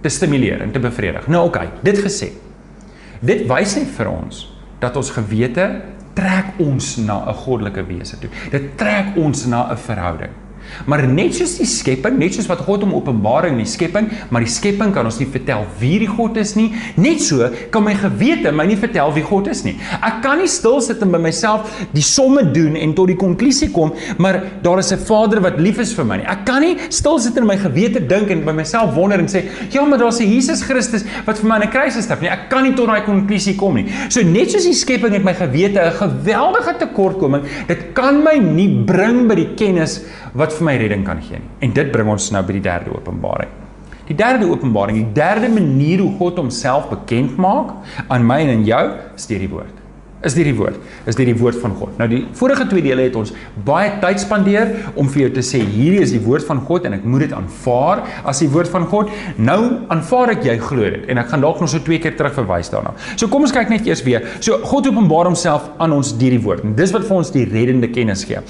te 0.00 0.08
stimuleer 0.08 0.60
en 0.60 0.70
te 0.70 0.78
bevredig. 0.78 1.26
Nou 1.26 1.46
oké, 1.46 1.58
okay, 1.58 1.68
dit 1.82 1.98
gesê. 1.98 2.32
Dit 3.20 3.46
wys 3.46 3.74
net 3.76 3.88
vir 3.96 4.08
ons 4.08 4.54
dat 4.78 4.96
ons 4.96 5.10
gewete 5.10 5.80
trek 6.18 6.58
ons 6.58 6.96
na 7.06 7.16
'n 7.30 7.34
goddelike 7.34 7.86
wese 7.86 8.18
toe. 8.18 8.30
Dit 8.50 8.76
trek 8.76 9.16
ons 9.16 9.46
na 9.46 9.70
'n 9.70 9.76
verhouding. 9.76 10.47
Maar 10.86 11.06
net 11.06 11.34
soos 11.34 11.56
die 11.58 11.66
skepping, 11.68 12.18
net 12.18 12.34
soos 12.34 12.48
wat 12.50 12.62
God 12.66 12.84
hom 12.86 12.94
openbaar 12.94 13.48
in 13.50 13.58
die 13.60 13.68
skepping, 13.68 14.10
maar 14.30 14.44
die 14.44 14.52
skepping 14.52 14.92
kan 14.94 15.08
ons 15.08 15.18
nie 15.20 15.28
vertel 15.30 15.66
wie 15.80 15.98
die 16.02 16.10
God 16.10 16.36
is 16.40 16.54
nie. 16.58 16.70
Net 16.96 17.22
so 17.24 17.48
kan 17.74 17.84
my 17.84 17.94
gewete 17.98 18.52
my 18.54 18.66
nie 18.68 18.78
vertel 18.78 19.12
wie 19.16 19.24
God 19.26 19.50
is 19.52 19.64
nie. 19.66 19.76
Ek 19.98 20.20
kan 20.24 20.38
nie 20.38 20.50
stil 20.50 20.80
sit 20.84 21.02
en 21.04 21.12
by 21.14 21.20
myself 21.22 21.72
die 21.94 22.04
somme 22.04 22.44
doen 22.54 22.76
en 22.78 22.94
tot 22.96 23.10
die 23.12 23.18
konklusie 23.18 23.70
kom, 23.74 23.92
maar 24.18 24.40
daar 24.62 24.78
is 24.78 24.92
'n 24.92 24.98
Vader 24.98 25.40
wat 25.40 25.58
lief 25.58 25.78
is 25.78 25.92
vir 25.94 26.04
my 26.04 26.16
nie. 26.18 26.26
Ek 26.26 26.44
kan 26.44 26.60
nie 26.62 26.76
stil 26.90 27.18
sit 27.18 27.36
en 27.36 27.46
my 27.46 27.56
gewete 27.56 28.00
dink 28.06 28.30
en 28.30 28.44
by 28.44 28.52
myself 28.52 28.94
wonder 28.94 29.18
en 29.18 29.26
sê, 29.26 29.44
"Ja, 29.70 29.84
maar 29.84 29.98
daar's 29.98 30.20
'n 30.20 30.28
Jesus 30.28 30.62
Christus 30.62 31.04
wat 31.26 31.38
vir 31.38 31.48
my 31.48 31.54
aan 31.54 31.62
'n 31.62 31.70
kruis 31.70 31.94
gesterf 31.94 32.20
nie." 32.20 32.30
Ek 32.30 32.48
kan 32.50 32.64
nie 32.64 32.74
tot 32.74 32.86
daai 32.86 33.04
konklusie 33.04 33.56
kom 33.56 33.74
nie. 33.74 33.86
So 34.08 34.22
net 34.22 34.50
soos 34.50 34.64
die 34.64 34.74
skepping 34.74 35.12
het 35.12 35.24
my 35.24 35.34
gewete 35.34 35.80
'n 35.80 35.92
geweldige 35.92 36.74
tekortkoming, 36.78 37.42
dit 37.66 37.78
kan 37.94 38.22
my 38.22 38.38
nie 38.38 38.68
bring 38.84 39.28
by 39.28 39.34
die 39.34 39.54
kennis 39.54 40.00
wat 40.34 40.52
vir 40.58 40.68
my 40.68 40.76
redding 40.80 41.06
kan 41.06 41.22
gee 41.22 41.40
nie. 41.40 41.50
En 41.64 41.72
dit 41.72 41.90
bring 41.94 42.10
ons 42.10 42.30
nou 42.34 42.44
by 42.44 42.58
die 42.58 42.64
derde 42.64 42.92
openbaring. 42.94 43.50
Die 44.08 44.16
derde 44.16 44.48
openbaring, 44.48 45.02
die 45.02 45.16
derde 45.16 45.50
manier 45.52 46.00
hoe 46.00 46.14
God 46.18 46.40
homself 46.40 46.88
bekend 46.92 47.36
maak 47.36 47.74
aan 48.08 48.24
my 48.26 48.40
en 48.44 48.54
aan 48.56 48.64
jou, 48.64 48.84
is 49.16 49.28
deur 49.28 49.44
die 49.44 49.52
woord 49.52 49.77
is 50.26 50.34
dit 50.34 50.48
die 50.48 50.54
woord? 50.58 50.78
Is 51.06 51.14
dit 51.18 51.28
die 51.28 51.36
woord 51.38 51.58
van 51.62 51.74
God? 51.78 51.94
Nou 52.00 52.08
die 52.10 52.20
vorige 52.38 52.66
twee 52.70 52.82
dele 52.82 53.04
het 53.06 53.16
ons 53.18 53.30
baie 53.66 53.92
tyd 54.02 54.18
spandeer 54.18 54.72
om 54.98 55.06
vir 55.12 55.26
jou 55.26 55.30
te 55.36 55.44
sê 55.46 55.60
hierdie 55.62 56.02
is 56.02 56.14
die 56.14 56.22
woord 56.24 56.46
van 56.48 56.62
God 56.66 56.88
en 56.88 56.96
ek 56.96 57.04
moet 57.06 57.28
dit 57.28 57.34
aanvaar 57.36 58.02
as 58.28 58.42
die 58.42 58.48
woord 58.50 58.70
van 58.72 58.88
God. 58.90 59.12
Nou 59.38 59.60
aanvaar 59.94 60.34
ek 60.34 60.48
jy 60.48 60.56
glo 60.62 60.88
dit 60.96 61.06
en 61.12 61.22
ek 61.22 61.30
gaan 61.30 61.44
dalk 61.44 61.62
nog 61.62 61.70
so 61.70 61.82
twee 61.86 62.02
keer 62.02 62.16
terug 62.18 62.34
verwys 62.40 62.72
daarna. 62.72 62.94
So 63.14 63.30
kom 63.30 63.46
ons 63.46 63.54
kyk 63.54 63.70
net 63.70 63.86
eers 63.86 64.02
weer. 64.06 64.26
So 64.42 64.58
God 64.66 64.90
openbaar 64.90 65.30
homself 65.30 65.70
aan 65.78 65.94
ons 65.94 66.10
deur 66.18 66.34
die 66.34 66.42
woord 66.42 66.66
en 66.66 66.74
dis 66.78 66.94
wat 66.96 67.06
vir 67.06 67.20
ons 67.20 67.30
die 67.34 67.46
reddende 67.46 67.92
kennis 67.94 68.26
gee. 68.26 68.42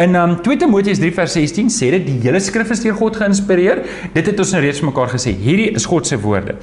In 0.00 0.16
um, 0.16 0.38
2 0.40 0.62
Timoteus 0.64 1.02
3 1.02 1.12
vers 1.20 1.36
16 1.36 1.68
sê 1.74 1.92
dit 1.98 2.08
die 2.08 2.16
hele 2.24 2.40
skrif 2.40 2.72
is 2.72 2.80
deur 2.86 2.96
God 2.96 3.20
geïnspireer. 3.20 3.84
Dit 4.16 4.32
het 4.32 4.40
ons 4.40 4.56
nou 4.56 4.64
reeds 4.64 4.80
mekaar 4.88 5.12
gesê. 5.12 5.36
Hierdie 5.36 5.68
is 5.76 5.88
God 5.90 6.08
se 6.08 6.16
woorde. 6.20 6.56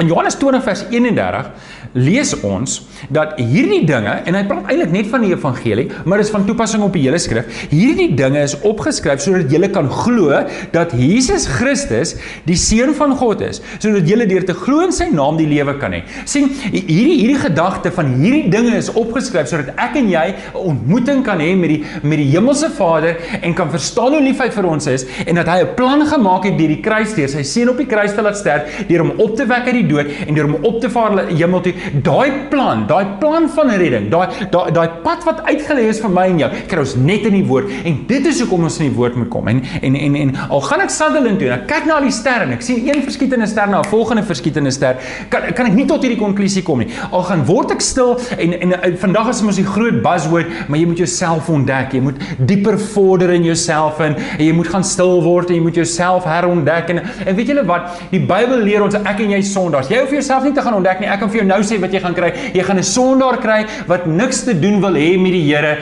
In 0.00 0.06
Johannes 0.08 0.34
20 0.40 0.62
vers 0.64 0.86
31 0.88 1.50
lees 1.94 2.32
ons 2.46 2.80
dat 3.10 3.36
hierdie 3.40 3.82
dinge 3.88 4.12
en 4.28 4.36
hy 4.36 4.42
praat 4.46 4.70
eintlik 4.70 4.92
net 4.94 5.08
van 5.10 5.24
die 5.24 5.32
evangelie, 5.34 5.88
maar 6.06 6.22
is 6.22 6.30
van 6.32 6.44
toepassing 6.46 6.84
op 6.86 6.94
die 6.94 7.02
hele 7.06 7.18
skrif. 7.22 7.48
Hierdie 7.72 8.10
dinge 8.18 8.42
is 8.44 8.56
opgeskryf 8.66 9.22
sodat 9.24 9.50
julle 9.52 9.70
kan 9.72 9.88
glo 9.90 10.42
dat 10.74 10.94
Jesus 10.96 11.48
Christus 11.50 12.14
die 12.46 12.58
seun 12.60 12.94
van 12.98 13.14
God 13.18 13.42
is, 13.46 13.62
sodat 13.78 14.08
julle 14.08 14.28
deur 14.30 14.46
te 14.46 14.54
glo 14.56 14.84
in 14.86 14.94
sy 14.94 15.08
naam 15.10 15.38
die 15.40 15.48
lewe 15.50 15.76
kan 15.80 15.94
hê. 15.96 16.02
sien 16.24 16.48
hierdie 16.70 17.18
hierdie 17.20 17.40
gedagte 17.40 17.90
van 17.94 18.14
hierdie 18.20 18.50
dinge 18.52 18.76
is 18.78 18.90
opgeskryf 18.98 19.48
sodat 19.50 19.74
ek 19.80 19.96
en 20.00 20.10
jy 20.10 20.26
'n 20.30 20.62
ontmoeting 20.72 21.24
kan 21.24 21.40
hê 21.40 21.56
met 21.56 21.70
die 21.70 21.80
met 22.02 22.18
die 22.18 22.30
hemelse 22.30 22.70
Vader 22.70 23.16
en 23.42 23.54
kan 23.54 23.70
verstaan 23.70 24.12
hoe 24.14 24.22
lief 24.22 24.38
hy 24.38 24.50
vir 24.50 24.66
ons 24.66 24.86
is 24.86 25.06
en 25.26 25.34
dat 25.34 25.48
hy 25.48 25.60
'n 25.62 25.74
plan 25.74 26.06
gemaak 26.06 26.44
het 26.44 26.58
deur 26.58 26.68
die 26.68 26.80
kruis 26.82 27.14
deur 27.14 27.28
sy 27.28 27.42
seun 27.42 27.70
op 27.70 27.76
die 27.76 27.86
kruis 27.86 28.14
te 28.14 28.22
laat 28.22 28.36
sterf, 28.36 28.86
deur 28.88 29.00
hom 29.00 29.12
op 29.18 29.36
te 29.36 29.46
wek 29.46 29.66
uit 29.66 29.74
die 29.74 29.88
dood 29.88 30.06
en 30.26 30.34
deur 30.34 30.46
hom 30.46 30.64
op 30.64 30.80
te 30.80 30.88
vaar 30.90 31.28
hemel 31.28 31.60
toe 31.60 31.74
daai 32.04 32.48
plan, 32.52 32.86
daai 32.88 33.16
plan 33.20 33.48
van 33.54 33.72
redding, 33.82 34.08
daai 34.12 34.48
daai 34.50 34.70
daai 34.74 34.88
pad 35.04 35.24
wat 35.28 35.42
uitgelê 35.48 35.88
is 35.90 36.00
vir 36.02 36.12
my 36.14 36.26
en 36.30 36.40
jou, 36.44 36.50
kry 36.70 36.84
ons 36.84 36.94
net 37.00 37.26
in 37.28 37.36
die 37.38 37.44
woord 37.46 37.70
en 37.84 38.00
dit 38.08 38.26
is 38.30 38.40
hoekom 38.42 38.66
ons 38.68 38.78
in 38.80 38.90
die 38.90 38.96
woord 38.96 39.18
moet 39.20 39.30
kom. 39.32 39.48
En 39.52 39.62
en 39.82 39.96
en 39.96 40.18
en 40.24 40.34
al 40.48 40.64
gaan 40.66 40.84
ek 40.84 40.94
Sutherland 40.94 41.40
toe 41.40 41.50
en 41.50 41.56
ek 41.58 41.66
kyk 41.70 41.88
na 41.88 41.98
al 41.98 42.08
die 42.08 42.14
sterre 42.14 42.46
en 42.48 42.54
ek 42.56 42.64
sien 42.66 42.82
een 42.88 43.04
verskietende 43.06 43.48
ster 43.50 43.70
na 43.70 43.80
'n 43.80 43.90
volgende 43.90 44.24
verskietende 44.26 44.70
ster, 44.70 44.96
kan 45.30 45.52
kan 45.54 45.66
ek 45.66 45.74
nie 45.74 45.86
tot 45.86 46.02
hierdie 46.02 46.20
konklusie 46.20 46.62
kom 46.62 46.78
nie. 46.78 46.88
Al 47.12 47.22
gaan 47.22 47.44
word 47.46 47.72
ek 47.72 47.80
stil 47.80 48.18
en 48.38 48.52
en, 48.60 48.72
en 48.82 48.96
vandag 48.96 49.28
is 49.30 49.42
ons 49.42 49.56
die 49.56 49.64
groot 49.64 50.02
buzzword, 50.02 50.46
maar 50.68 50.78
jy 50.78 50.86
moet 50.86 50.98
jouself 50.98 51.48
ontdek. 51.48 51.92
Jy 51.92 52.00
moet 52.00 52.16
dieper 52.38 52.78
vorder 52.78 53.30
in 53.30 53.44
jouself 53.44 54.00
en, 54.00 54.16
en 54.16 54.44
jy 54.44 54.52
moet 54.52 54.68
gaan 54.68 54.84
stil 54.84 55.22
word 55.22 55.50
en 55.50 55.56
jy 55.56 55.62
moet 55.62 55.74
jouself 55.74 56.24
herontdek 56.24 56.90
en 56.90 57.02
en 57.26 57.36
weet 57.36 57.52
julle 57.52 57.64
wat? 57.66 58.00
Die 58.10 58.20
Bybel 58.20 58.62
leer 58.64 58.82
ons 58.82 58.94
ek 58.94 59.20
en 59.20 59.30
jy 59.34 59.42
sondaars. 59.42 59.90
Jy 59.90 60.00
hoef 60.02 60.14
jouself 60.14 60.44
nie 60.44 60.54
te 60.56 60.62
gaan 60.62 60.74
ontdek 60.78 61.00
nie. 61.00 61.08
Ek 61.10 61.20
kan 61.22 61.30
vir 61.30 61.42
jou 61.42 61.46
nou 61.48 61.62
sê 61.70 61.80
wat 61.82 61.94
jy 61.94 62.02
gaan 62.02 62.16
kry. 62.16 62.32
Jy 62.54 62.64
gaan 62.66 62.78
'n 62.78 62.86
sondaar 62.86 63.38
kry 63.40 63.64
wat 63.86 64.06
niks 64.06 64.44
te 64.44 64.54
doen 64.58 64.80
wil 64.80 64.94
hê 64.94 65.18
met 65.18 65.32
die 65.32 65.46
Here 65.50 65.78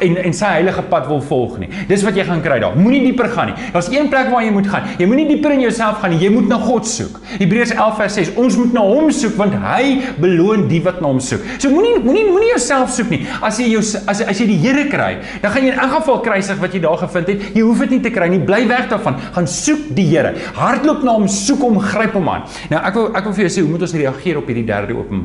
en 0.00 0.16
en 0.16 0.32
sy 0.32 0.46
heilige 0.46 0.82
pad 0.90 1.06
wil 1.08 1.20
volg 1.20 1.58
nie. 1.58 1.68
Dis 1.88 2.02
wat 2.02 2.16
jy 2.16 2.24
gaan 2.24 2.42
kry 2.42 2.58
daar. 2.60 2.76
Moenie 2.76 3.02
dieper 3.04 3.28
gaan 3.28 3.46
nie. 3.52 3.56
Daar's 3.72 3.88
een 3.90 4.08
plek 4.08 4.30
waar 4.30 4.42
jy 4.44 4.50
moet 4.50 4.66
gaan. 4.66 4.82
Jy 4.98 5.06
moenie 5.06 5.26
dieper 5.28 5.52
in 5.52 5.60
jouself 5.60 6.00
gaan 6.00 6.10
nie. 6.10 6.18
Jy 6.18 6.30
moet 6.30 6.48
na 6.48 6.58
God 6.58 6.86
soek. 6.86 7.20
Hebreërs 7.38 7.74
11 7.74 7.96
vers 7.96 8.14
6. 8.14 8.32
Ons 8.36 8.56
moet 8.56 8.72
na 8.72 8.80
hom 8.80 9.10
soek 9.10 9.36
want 9.36 9.54
hy 9.54 10.00
beloon 10.20 10.68
die 10.68 10.82
wat 10.82 11.00
na 11.00 11.08
hom 11.08 11.20
soek. 11.20 11.40
So 11.58 11.70
moenie 11.70 11.98
moenie 12.02 12.26
moenie 12.30 12.50
jouself 12.54 12.90
soek 12.90 13.10
nie. 13.10 13.22
As 13.42 13.58
jy 13.58 13.70
jou 13.74 13.82
as 13.82 14.22
as 14.22 14.40
jy 14.40 14.46
die 14.46 14.60
Here 14.66 14.86
kry, 14.90 15.18
dan 15.42 15.52
gaan 15.52 15.62
jy 15.62 15.72
in 15.72 15.78
elk 15.78 15.92
geval 16.00 16.20
kruisig 16.24 16.58
wat 16.60 16.74
jy 16.74 16.80
daar 16.80 16.98
gevind 16.98 17.28
het. 17.28 17.44
Jy 17.54 17.62
hoef 17.62 17.78
dit 17.84 17.90
nie 17.96 18.00
te 18.00 18.10
kry 18.10 18.28
nie. 18.32 18.40
Bly 18.40 18.66
weg 18.68 18.88
daarvan. 18.90 19.20
Gaan 19.36 19.46
soek 19.46 19.94
die 19.96 20.06
Here. 20.10 20.34
Hardloop 20.56 21.04
na 21.04 21.12
hom, 21.12 21.28
soek 21.28 21.60
hom, 21.60 21.78
gryp 21.78 22.16
hom 22.16 22.28
aan. 22.32 22.46
Nou 22.72 22.80
ek 22.82 22.94
wil 22.94 23.10
ek 23.16 23.28
wil 23.28 23.36
vir 23.36 23.46
jou 23.46 23.52
sê 23.56 23.64
hoe 23.64 23.70
moet 23.70 23.86
ons 23.86 23.96
reageer 24.00 24.40
op 24.40 24.50
hierdie 24.50 24.66
derde 24.66 24.96
openbaring. 24.96 25.15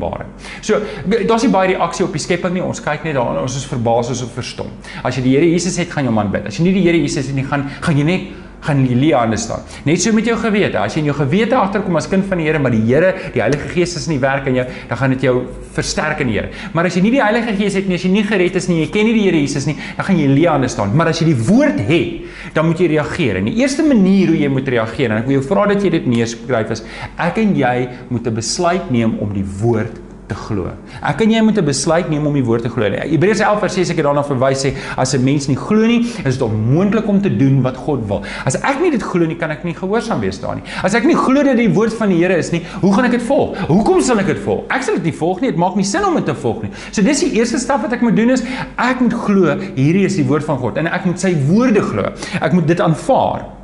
So 0.61 0.79
daar's 1.27 1.43
nie 1.43 1.51
baie 1.53 1.73
reaksie 1.73 2.05
op 2.05 2.13
die 2.15 2.21
skepping 2.21 2.53
nie. 2.53 2.63
Ons 2.63 2.83
kyk 2.83 3.03
net 3.07 3.15
daarna, 3.15 3.41
ons 3.41 3.57
is 3.57 3.65
verbaas 3.65 4.11
of 4.11 4.31
verstom. 4.35 4.71
As 5.03 5.17
jy 5.17 5.25
die 5.25 5.35
Here 5.35 5.49
Jesus 5.49 5.77
het, 5.81 5.91
gaan 5.91 6.05
jy 6.05 6.13
hom 6.13 6.21
aanbid. 6.23 6.47
As 6.47 6.59
jy 6.59 6.67
nie 6.67 6.75
die 6.77 6.85
Here 6.87 6.97
Jesus 6.97 7.27
het 7.27 7.35
nie, 7.35 7.47
gaan 7.47 7.69
gaan 7.81 7.97
jy 7.97 8.07
net 8.07 8.31
gaan 8.61 8.83
Lilia 8.85 9.23
aan 9.23 9.37
staan. 9.37 9.65
Net 9.85 10.01
so 10.01 10.13
met 10.13 10.25
jou 10.25 10.37
gewete. 10.37 10.77
As 10.77 10.95
jy 10.95 11.01
in 11.01 11.09
jou 11.09 11.15
gewete 11.17 11.57
agterkom 11.57 11.97
as 11.97 12.07
kind 12.09 12.25
van 12.29 12.41
die 12.41 12.45
Here, 12.45 12.59
maar 12.61 12.73
die 12.73 12.83
Here, 12.85 13.13
die 13.33 13.41
Heilige 13.41 13.69
Gees 13.73 13.95
is 13.97 14.07
in 14.07 14.15
die 14.15 14.21
werk 14.21 14.47
in 14.49 14.59
jou, 14.59 14.65
dan 14.89 14.99
gaan 14.99 15.15
dit 15.15 15.25
jou 15.25 15.35
versterk 15.73 16.21
in 16.21 16.31
die 16.31 16.37
Here. 16.37 16.51
Maar 16.75 16.89
as 16.89 16.97
jy 16.97 17.03
nie 17.05 17.13
die 17.15 17.23
Heilige 17.23 17.55
Gees 17.57 17.77
het 17.79 17.89
nie, 17.89 17.97
as 17.97 18.05
jy 18.05 18.11
nie 18.13 18.25
gered 18.27 18.59
is 18.59 18.69
nie, 18.69 18.81
jy 18.83 18.91
ken 18.93 19.09
nie 19.09 19.15
die 19.17 19.25
Here 19.25 19.41
Jesus 19.41 19.65
nie, 19.69 19.77
dan 19.97 20.07
gaan 20.09 20.21
jy 20.21 20.29
Lilia 20.29 20.53
aan 20.57 20.67
staan. 20.69 20.93
Maar 20.97 21.13
as 21.13 21.23
jy 21.23 21.31
die 21.31 21.39
woord 21.47 21.81
het, 21.89 22.29
dan 22.55 22.69
moet 22.69 22.81
jy 22.81 22.91
reageer. 22.93 23.41
En 23.41 23.49
die 23.49 23.57
eerste 23.61 23.85
manier 23.87 24.33
hoe 24.33 24.37
jy 24.43 24.51
moet 24.53 24.69
reageer, 24.75 25.09
en 25.09 25.23
ek 25.23 25.29
wil 25.29 25.39
jou 25.39 25.47
vra 25.49 25.65
dat 25.73 25.81
jy 25.81 25.93
dit 25.97 26.13
neerskryf 26.13 26.77
is, 26.77 26.85
ek 27.17 27.41
en 27.41 27.57
jy 27.57 27.75
moet 28.09 28.27
'n 28.27 28.35
besluit 28.35 28.91
neem 28.91 29.17
om 29.19 29.33
die 29.33 29.45
woord 29.61 30.10
te 30.31 30.37
glo. 30.37 30.71
Ek 31.03 31.21
en 31.25 31.33
jy 31.33 31.41
moet 31.43 31.57
'n 31.59 31.65
besluit 31.65 32.09
neem 32.09 32.25
om 32.27 32.33
die 32.33 32.43
woord 32.43 32.63
te 32.63 32.69
glo. 32.69 32.87
Hebreërs 32.87 33.43
11 33.43 33.59
vers 33.59 33.73
6 33.73 33.91
ek 33.91 33.97
het 33.97 34.05
daarna 34.05 34.23
verwys 34.23 34.63
sê 34.65 34.73
as 34.97 35.13
'n 35.13 35.23
mens 35.23 35.47
nie 35.47 35.57
glo 35.57 35.85
nie, 35.85 36.01
is 36.25 36.37
dit 36.37 36.41
onmoontlik 36.41 37.07
om 37.07 37.21
te 37.21 37.29
doen 37.29 37.61
wat 37.61 37.75
God 37.77 38.07
wil. 38.07 38.23
As 38.45 38.55
ek 38.55 38.81
nie 38.81 38.91
dit 38.91 39.03
glo 39.03 39.25
nie, 39.25 39.35
kan 39.35 39.51
ek 39.51 39.63
nie 39.63 39.73
gehoorsaam 39.73 40.19
wees 40.21 40.39
daarin 40.39 40.63
nie. 40.63 40.71
As 40.83 40.93
ek 40.93 41.05
nie 41.05 41.15
glo 41.15 41.43
dat 41.43 41.57
die 41.57 41.69
woord 41.69 41.93
van 41.93 42.09
die 42.09 42.21
Here 42.21 42.37
is 42.37 42.51
nie, 42.51 42.61
hoe 42.81 42.93
gaan 42.93 43.05
ek 43.05 43.11
dit 43.11 43.21
volg? 43.21 43.57
Hoekom 43.67 44.01
sal 44.01 44.19
ek 44.19 44.27
dit 44.27 44.39
volg? 44.39 44.63
Ek 44.69 44.83
sal 44.83 44.95
dit 44.95 45.03
nie 45.03 45.13
volg 45.13 45.41
nie. 45.41 45.49
Dit 45.49 45.59
maak 45.59 45.75
nie 45.75 45.83
sin 45.83 46.05
om 46.05 46.15
dit 46.15 46.25
te 46.25 46.35
volg 46.35 46.61
nie. 46.63 46.71
So 46.91 47.01
dis 47.01 47.19
die 47.19 47.33
eerste 47.33 47.57
stap 47.57 47.81
wat 47.81 47.93
ek 47.93 48.01
moet 48.01 48.15
doen 48.15 48.29
is 48.29 48.43
ek 48.77 49.01
moet 49.01 49.13
glo 49.13 49.57
hierdie 49.75 50.05
is 50.05 50.15
die 50.15 50.25
woord 50.25 50.43
van 50.43 50.57
God 50.57 50.77
en 50.77 50.87
ek 50.87 51.05
moet 51.05 51.19
sy 51.19 51.35
woorde 51.47 51.81
glo. 51.81 52.03
Ek 52.41 52.53
moet 52.53 52.67
dit 52.67 52.79
aanvaar 52.79 53.60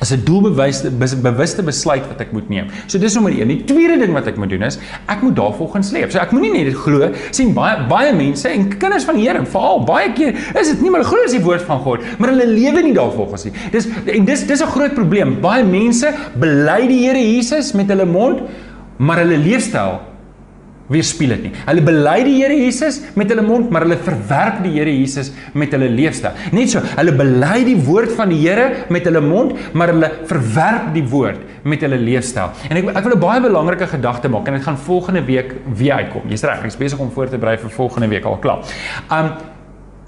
as 0.00 0.12
'n 0.12 0.24
doelbewuste 0.24 0.90
bewuste 1.22 1.62
besluit 1.62 2.06
wat 2.08 2.20
ek 2.20 2.32
moet 2.32 2.48
neem. 2.48 2.66
So 2.86 2.98
dis 2.98 3.14
nommer 3.14 3.32
1. 3.32 3.48
Die 3.48 3.64
tweede 3.64 3.98
ding 3.98 4.12
wat 4.12 4.26
ek 4.26 4.36
moet 4.36 4.50
doen 4.50 4.62
is 4.62 4.78
ek 5.06 5.22
moet 5.22 5.36
daarvolgens 5.36 5.90
leef. 5.92 6.12
So 6.12 6.18
ek 6.18 6.32
moenie 6.32 6.52
net 6.52 6.64
dit 6.70 6.74
glo 6.74 7.10
sien 7.30 7.54
baie 7.54 7.86
baie 7.88 8.12
mense 8.14 8.48
en 8.48 8.68
kinders 8.78 9.04
van 9.04 9.16
die 9.16 9.28
Here 9.28 9.44
veral 9.44 9.84
baie 9.84 10.12
keer 10.12 10.34
is 10.54 10.68
dit 10.68 10.80
nie 10.82 10.90
maar 10.90 11.04
glo 11.04 11.18
as 11.24 11.32
die 11.32 11.42
woord 11.42 11.62
van 11.62 11.78
God, 11.78 12.00
maar 12.18 12.30
hulle 12.30 12.46
lewe 12.46 12.82
nie 12.82 12.94
daarvolgens 12.94 13.44
nie. 13.44 13.52
Dis 13.72 13.88
en 14.06 14.24
dis 14.24 14.46
dis 14.46 14.62
'n 14.62 14.66
groot 14.66 14.94
probleem. 14.94 15.40
Baie 15.40 15.64
mense 15.64 16.14
bely 16.38 16.86
die 16.86 17.06
Here 17.06 17.18
Jesus 17.18 17.72
met 17.72 17.88
hulle 17.88 18.06
mond, 18.06 18.42
maar 18.98 19.18
hulle 19.18 19.36
leefstyl 19.36 20.07
weerspieël 20.92 21.36
dit 21.36 21.48
nie. 21.48 21.52
Hulle 21.66 21.84
bely 21.84 22.16
die 22.26 22.36
Here 22.38 22.56
Jesus 22.56 23.00
met 23.18 23.30
hulle 23.32 23.44
mond, 23.44 23.70
maar 23.70 23.84
hulle 23.86 23.98
verwerp 24.00 24.62
die 24.64 24.74
Here 24.76 24.92
Jesus 24.92 25.32
met 25.58 25.74
hulle 25.76 25.90
leefstyl. 25.92 26.36
Net 26.56 26.72
so, 26.72 26.82
hulle 26.96 27.14
bely 27.18 27.58
die 27.68 27.76
woord 27.88 28.14
van 28.18 28.32
die 28.32 28.40
Here 28.42 28.86
met 28.92 29.08
hulle 29.08 29.22
mond, 29.24 29.56
maar 29.76 29.92
hulle 29.92 30.10
verwerp 30.30 30.92
die 30.96 31.04
woord 31.08 31.64
met 31.68 31.84
hulle 31.84 31.98
leefstyl. 32.00 32.54
En 32.70 32.80
ek 32.80 32.90
ek 32.96 33.04
wil 33.04 33.16
'n 33.16 33.20
baie 33.20 33.40
belangrike 33.40 33.86
gedagte 33.86 34.28
maak 34.28 34.48
en 34.48 34.54
dit 34.54 34.62
gaan 34.62 34.78
volgende 34.78 35.24
week 35.24 35.54
weer 35.66 35.94
uitkom. 35.94 36.28
Jy's 36.28 36.44
reg, 36.44 36.64
ek's 36.64 36.76
besig 36.76 36.98
om 36.98 37.10
voor 37.10 37.28
te 37.28 37.38
berei 37.38 37.56
vir 37.56 37.70
volgende 37.70 38.08
week 38.08 38.24
al 38.24 38.38
klaar. 38.38 38.64
Um 39.10 39.32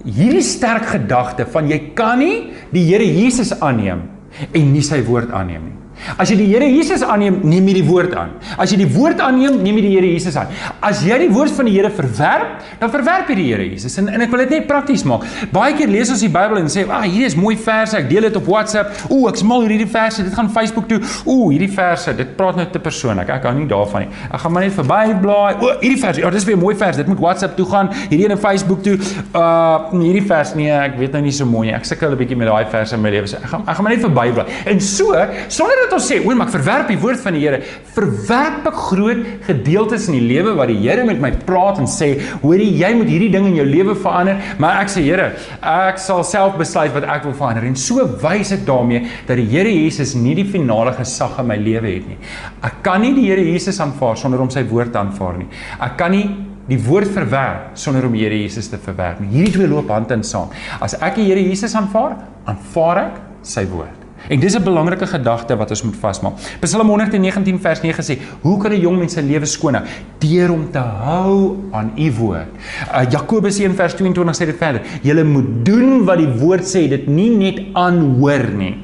hierdie 0.05 0.43
sterk 0.43 0.87
gedagte 0.87 1.45
van 1.47 1.69
jy 1.69 1.93
kan 1.95 2.19
nie 2.19 2.53
die 2.73 2.85
Here 2.85 3.05
Jesus 3.05 3.53
aanneem 3.61 4.09
en 4.53 4.73
nie 4.73 4.83
sy 4.83 5.03
woord 5.05 5.31
aanneem 5.31 5.64
nie. 5.64 5.80
As 6.16 6.30
jy 6.30 6.36
die 6.36 6.48
Here 6.50 6.66
Jesus 6.66 7.02
aanneem, 7.02 7.40
neem 7.44 7.68
jy 7.68 7.74
die 7.80 7.86
woord 7.86 8.14
aan. 8.14 8.34
As 8.58 8.72
jy 8.72 8.80
die 8.82 8.90
woord 8.90 9.20
aanneem, 9.20 9.60
neem 9.62 9.76
jy 9.80 9.82
die 9.82 9.94
Here 9.96 10.06
Jesus 10.10 10.36
aan. 10.36 10.48
As 10.80 11.02
jy 11.06 11.18
die 11.18 11.30
woord 11.30 11.54
van 11.56 11.66
die 11.66 11.76
Here 11.76 11.90
verwerp, 11.90 12.60
dan 12.80 12.90
verwerp 12.90 13.28
jy 13.30 13.34
die 13.34 13.48
Here 13.52 13.66
Jesus. 13.68 13.98
En 13.98 14.08
en 14.08 14.20
ek 14.20 14.30
wil 14.30 14.44
dit 14.44 14.50
net 14.50 14.66
prakties 14.66 15.04
maak. 15.04 15.26
Baie 15.52 15.74
keer 15.78 15.88
lees 15.88 16.10
ons 16.10 16.20
die 16.20 16.32
Bybel 16.32 16.58
en 16.58 16.66
sê, 16.66 16.86
"Ag, 16.88 16.90
ah, 16.90 17.02
hierdie 17.02 17.26
is 17.26 17.36
mooi 17.36 17.56
verse. 17.56 17.96
Ek 17.96 18.08
deel 18.08 18.22
dit 18.28 18.36
op 18.36 18.46
WhatsApp. 18.46 18.92
Ooh, 19.10 19.28
ek 19.28 19.36
smal 19.36 19.66
hierdie 19.66 19.88
verse. 19.90 20.22
Dit 20.22 20.34
gaan 20.34 20.50
Facebook 20.50 20.88
toe. 20.88 21.00
Ooh, 21.26 21.50
hierdie 21.50 21.70
verse, 21.72 22.14
dit 22.16 22.36
praat 22.36 22.56
nou 22.56 22.66
te 22.72 22.78
persoonlik. 22.78 23.28
Ek 23.28 23.42
hou 23.48 23.54
nie 23.54 23.66
daarvan 23.70 24.06
nie. 24.06 24.10
Ek 24.30 24.40
gaan 24.40 24.52
maar 24.52 24.62
net 24.62 24.76
verby 24.76 25.14
blaai. 25.22 25.54
Ooh, 25.60 25.74
hierdie 25.80 26.00
verse. 26.00 26.20
Ja, 26.20 26.30
dis 26.30 26.44
weer 26.44 26.56
'n 26.56 26.60
mooi 26.60 26.74
vers. 26.76 26.96
Dit 26.96 27.06
moet 27.06 27.18
WhatsApp 27.18 27.56
toe 27.56 27.66
gaan. 27.66 27.90
Hierdie 28.08 28.24
een 28.24 28.32
op 28.32 28.40
Facebook 28.40 28.82
toe. 28.82 28.98
Uh, 29.34 29.90
hierdie 29.92 30.26
vers 30.26 30.54
nee, 30.54 30.70
ek 30.70 30.96
weet 30.98 31.12
nou 31.12 31.22
nie 31.22 31.32
so 31.32 31.46
mooi 31.46 31.68
nie. 31.68 31.74
Ek 31.74 31.84
sukkel 31.84 32.10
'n 32.10 32.16
bietjie 32.16 32.36
met 32.36 32.48
daai 32.48 32.66
verse 32.70 32.94
in 32.94 33.00
my 33.02 33.10
lewe. 33.10 33.24
Ek 33.24 33.48
gaan 33.48 33.62
ek 33.66 33.74
gaan 33.76 33.84
maar 33.84 33.92
net 33.92 34.04
verby 34.04 34.32
blaai. 34.32 34.46
En 34.66 34.80
so, 34.80 35.14
sonder 35.48 35.76
dat 35.82 35.89
ons 35.92 36.11
sê, 36.11 36.20
"O, 36.24 36.35
maar 36.35 36.48
ek 36.48 36.55
verwerp 36.55 36.88
die 36.88 36.98
woord 36.98 37.20
van 37.20 37.35
die 37.35 37.40
Here, 37.40 37.62
verwerp 37.94 38.66
ek 38.66 38.74
groot 38.74 39.24
gedeeltes 39.46 40.09
in 40.09 40.14
die 40.14 40.35
lewe 40.35 40.55
wat 40.55 40.68
die 40.68 40.79
Here 40.79 41.05
met 41.05 41.20
my 41.20 41.31
praat 41.31 41.79
en 41.79 41.87
sê, 41.87 42.20
hoorie, 42.42 42.70
jy 42.79 42.94
moet 42.94 43.09
hierdie 43.09 43.31
ding 43.31 43.46
in 43.46 43.57
jou 43.57 43.64
lewe 43.64 43.94
verander, 43.94 44.37
maar 44.59 44.81
ek 44.83 44.88
sê 44.88 45.03
Here, 45.03 45.33
ek 45.62 45.98
sal 45.98 46.22
self 46.24 46.57
besluit 46.59 46.92
wat 46.94 47.05
ek 47.05 47.24
wil 47.24 47.33
verander. 47.33 47.64
En 47.64 47.76
so 47.76 48.05
wys 48.22 48.53
ek 48.53 48.66
daarmee 48.66 49.07
dat 49.26 49.37
die 49.37 49.46
Here 49.46 49.70
Jesus 49.70 50.14
nie 50.14 50.35
die 50.35 50.44
finale 50.44 50.92
gesag 50.92 51.38
in 51.40 51.46
my 51.46 51.57
lewe 51.57 51.94
het 51.94 52.07
nie. 52.09 52.18
Ek 52.62 52.83
kan 52.83 53.00
nie 53.03 53.14
die 53.14 53.29
Here 53.31 53.42
Jesus 53.42 53.81
aanvaar 53.81 54.16
sonder 54.16 54.40
om 54.40 54.50
sy 54.50 54.62
woord 54.62 54.92
te 54.92 54.98
aanvaar 54.98 55.38
nie. 55.38 55.48
Ek 55.81 55.96
kan 56.00 56.14
nie 56.14 56.26
die 56.70 56.79
woord 56.87 57.11
verwerp 57.11 57.79
sonder 57.79 58.07
om 58.07 58.14
Here 58.14 58.37
Jesus 58.37 58.70
te 58.70 58.79
verwerp 58.79 59.20
nie. 59.20 59.33
Hierdie 59.35 59.57
twee 59.59 59.70
loop 59.70 59.90
hand 59.90 60.12
in 60.14 60.22
saam. 60.26 60.53
As 60.81 60.94
ek 61.00 61.18
die 61.18 61.31
Here 61.31 61.42
Jesus 61.42 61.74
aanvaar, 61.79 62.18
aanvaar 62.50 63.07
ek 63.07 63.24
sy 63.46 63.66
woord. 63.70 63.99
En 64.28 64.40
dis 64.40 64.54
'n 64.54 64.62
belangrike 64.62 65.06
gedagte 65.06 65.56
wat 65.56 65.70
ons 65.70 65.83
moet 65.83 65.96
vasmaak. 65.96 66.33
Psalm 66.61 66.88
119 66.88 67.61
vers 67.61 67.80
9 67.80 68.04
sê: 68.04 68.18
"Hoe 68.40 68.59
kan 68.59 68.72
'n 68.72 68.80
jong 68.80 68.98
mens 68.98 69.12
sy 69.12 69.20
lewe 69.20 69.46
skoon 69.46 69.74
hou? 69.74 69.85
Deur 70.18 70.52
om 70.52 70.70
te 70.70 70.78
hou 70.78 71.56
aan 71.72 71.92
u 71.96 72.12
woord." 72.12 72.48
Uh, 72.92 73.11
Jakobus 73.11 73.59
1 73.59 73.74
vers 73.74 73.94
22 73.94 74.37
sê 74.37 74.46
dit 74.46 74.56
verder: 74.56 74.83
"Julle 75.02 75.24
moet 75.24 75.64
doen 75.64 76.04
wat 76.04 76.18
die 76.18 76.28
woord 76.28 76.64
sê, 76.64 76.88
dit 76.88 77.06
nie 77.06 77.30
net 77.30 77.61
aanhoor 77.72 78.48
nie." 78.56 78.76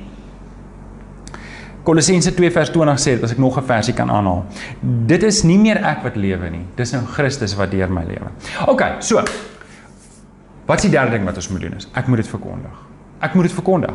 Kolossense 1.87 2.35
2 2.35 2.51
vers 2.51 2.71
20 2.71 2.99
sê 2.99 3.15
dit 3.15 3.23
as 3.23 3.33
ek 3.33 3.39
nog 3.39 3.59
'n 3.59 3.63
versie 3.63 3.95
kan 3.95 4.11
aanhaal. 4.11 4.45
Dit 5.07 5.23
is 5.23 5.43
nie 5.43 5.59
meer 5.59 5.77
ek 5.77 6.03
wat 6.03 6.17
lewe 6.17 6.51
nie, 6.51 6.65
dis 6.75 6.93
nou 6.93 7.03
Christus 7.05 7.55
wat 7.55 7.71
deur 7.71 7.89
my 7.89 8.05
lewe. 8.05 8.31
OK, 8.67 8.83
so. 8.99 9.23
Wat 10.67 10.77
is 10.77 10.83
die 10.83 10.91
derde 10.91 11.11
ding 11.11 11.25
wat 11.25 11.37
ons 11.37 11.49
moet 11.49 11.61
doen 11.61 11.75
is? 11.77 11.89
Ek 11.95 12.07
moet 12.07 12.17
dit 12.17 12.29
verkondig. 12.29 12.73
Ek 13.21 13.35
moet 13.35 13.45
dit 13.45 13.53
verkondig. 13.53 13.95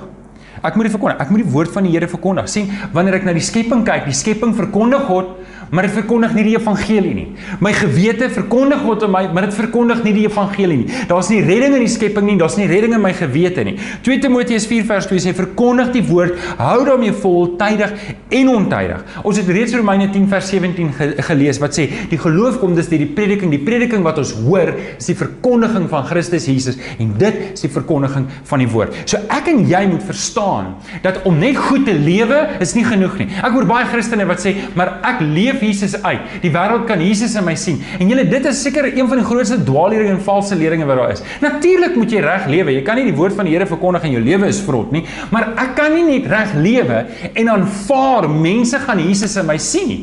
Ek 0.61 0.75
moet 0.77 0.87
dit 0.87 0.93
verkondig. 0.93 1.21
Ek 1.23 1.31
moet 1.33 1.43
die 1.43 1.51
woord 1.51 1.71
van 1.73 1.87
die 1.87 1.93
Here 1.95 2.07
verkondig. 2.07 2.49
sien 2.49 2.69
wanneer 2.93 3.19
ek 3.19 3.25
na 3.25 3.33
die 3.33 3.43
skepping 3.43 3.85
kyk, 3.85 4.05
die 4.05 4.17
skepping 4.17 4.53
verkondig 4.55 5.07
God 5.07 5.37
maar 5.71 5.87
dit 5.87 5.95
verkondig 5.95 6.33
nie 6.35 6.43
die 6.49 6.55
evangelie 6.57 7.13
nie. 7.15 7.25
My 7.63 7.71
gewete 7.75 8.27
verkondig 8.31 8.81
God 8.83 9.05
aan 9.07 9.13
my, 9.13 9.21
maar 9.31 9.47
dit 9.47 9.55
verkondig 9.55 10.03
nie 10.05 10.13
die 10.15 10.25
evangelie 10.27 10.81
nie. 10.83 10.99
Daar's 11.09 11.31
nie 11.31 11.39
redding 11.45 11.77
in 11.77 11.85
die 11.85 11.91
skepping 11.91 12.27
nie, 12.27 12.37
daar's 12.39 12.57
nie 12.59 12.67
redding 12.69 12.95
in 12.97 13.03
my 13.03 13.13
gewete 13.15 13.63
nie. 13.67 13.77
2 14.05 14.19
Timoteus 14.25 14.67
4 14.69 14.87
vers 14.89 15.07
2 15.09 15.23
sê 15.23 15.33
verkondig 15.37 15.93
die 15.95 16.03
woord, 16.09 16.35
hou 16.59 16.81
daarmee 16.87 17.15
vol 17.23 17.53
tydig 17.59 17.93
en 18.41 18.51
ontydig. 18.51 19.05
Ons 19.23 19.39
het 19.39 19.51
reeds 19.51 19.75
Romeine 19.77 20.09
10 20.11 20.27
vers 20.31 20.51
17 20.51 20.91
ge 20.97 21.09
gelees 21.31 21.61
wat 21.61 21.77
sê 21.77 21.87
die 22.11 22.19
geloof 22.19 22.59
kom 22.59 22.75
dus 22.75 22.89
deur 22.91 23.01
die 23.05 23.09
prediking, 23.15 23.53
die 23.53 23.61
prediking 23.63 24.03
wat 24.03 24.19
ons 24.19 24.33
hoor 24.43 24.73
is 24.97 25.07
die 25.07 25.17
verkondiging 25.17 25.87
van 25.91 26.05
Christus 26.09 26.49
Jesus 26.49 26.79
en 26.99 27.15
dit 27.21 27.39
is 27.53 27.63
die 27.63 27.71
verkondiging 27.71 28.27
van 28.49 28.63
die 28.63 28.69
woord. 28.71 28.97
So 29.07 29.21
ek 29.31 29.47
en 29.53 29.63
jy 29.69 29.85
moet 29.91 30.03
verstaan 30.07 30.73
dat 31.05 31.21
om 31.29 31.39
net 31.39 31.59
goed 31.59 31.87
te 31.87 31.95
lewe 31.95 32.43
is 32.63 32.75
nie 32.75 32.85
genoeg 32.87 33.17
nie. 33.21 33.29
Ek 33.39 33.55
hoor 33.55 33.67
baie 33.69 33.87
Christene 33.91 34.27
wat 34.29 34.43
sê, 34.43 34.55
maar 34.75 34.97
ek 35.07 35.23
leef 35.23 35.60
Jesus 35.61 35.95
uit. 36.03 36.39
Die 36.43 36.51
wêreld 36.53 36.87
kan 36.89 37.01
Jesus 37.03 37.35
in 37.39 37.45
my 37.47 37.55
sien. 37.59 37.81
En 37.99 38.09
julle 38.09 38.25
dit 38.29 38.45
is 38.49 38.61
seker 38.63 38.89
een 38.89 39.07
van 39.09 39.21
die 39.21 39.27
grootste 39.27 39.59
dwaalleringe 39.65 40.15
en 40.15 40.23
valse 40.25 40.55
leringe 40.57 40.87
wat 40.89 40.99
daar 40.99 41.13
is. 41.15 41.23
Natuurlik 41.43 41.95
moet 41.99 42.13
jy 42.13 42.21
reg 42.23 42.47
lewe. 42.51 42.75
Jy 42.75 42.83
kan 42.87 42.99
nie 42.99 43.07
die 43.09 43.17
woord 43.17 43.37
van 43.37 43.47
die 43.47 43.55
Here 43.55 43.67
verkondig 43.67 44.05
en 44.07 44.13
jou 44.15 44.21
lewe 44.23 44.47
is 44.47 44.61
vrot 44.63 44.93
nie, 44.95 45.01
maar 45.33 45.49
ek 45.59 45.73
kan 45.77 45.91
nie 45.95 46.05
net 46.07 46.27
reg 46.31 46.53
lewe 46.63 47.01
en 47.37 47.49
aanvaar 47.51 48.29
mense 48.31 48.79
gaan 48.85 49.01
Jesus 49.03 49.35
in 49.39 49.47
my 49.49 49.57
sien 49.61 49.89
nie. 49.89 49.99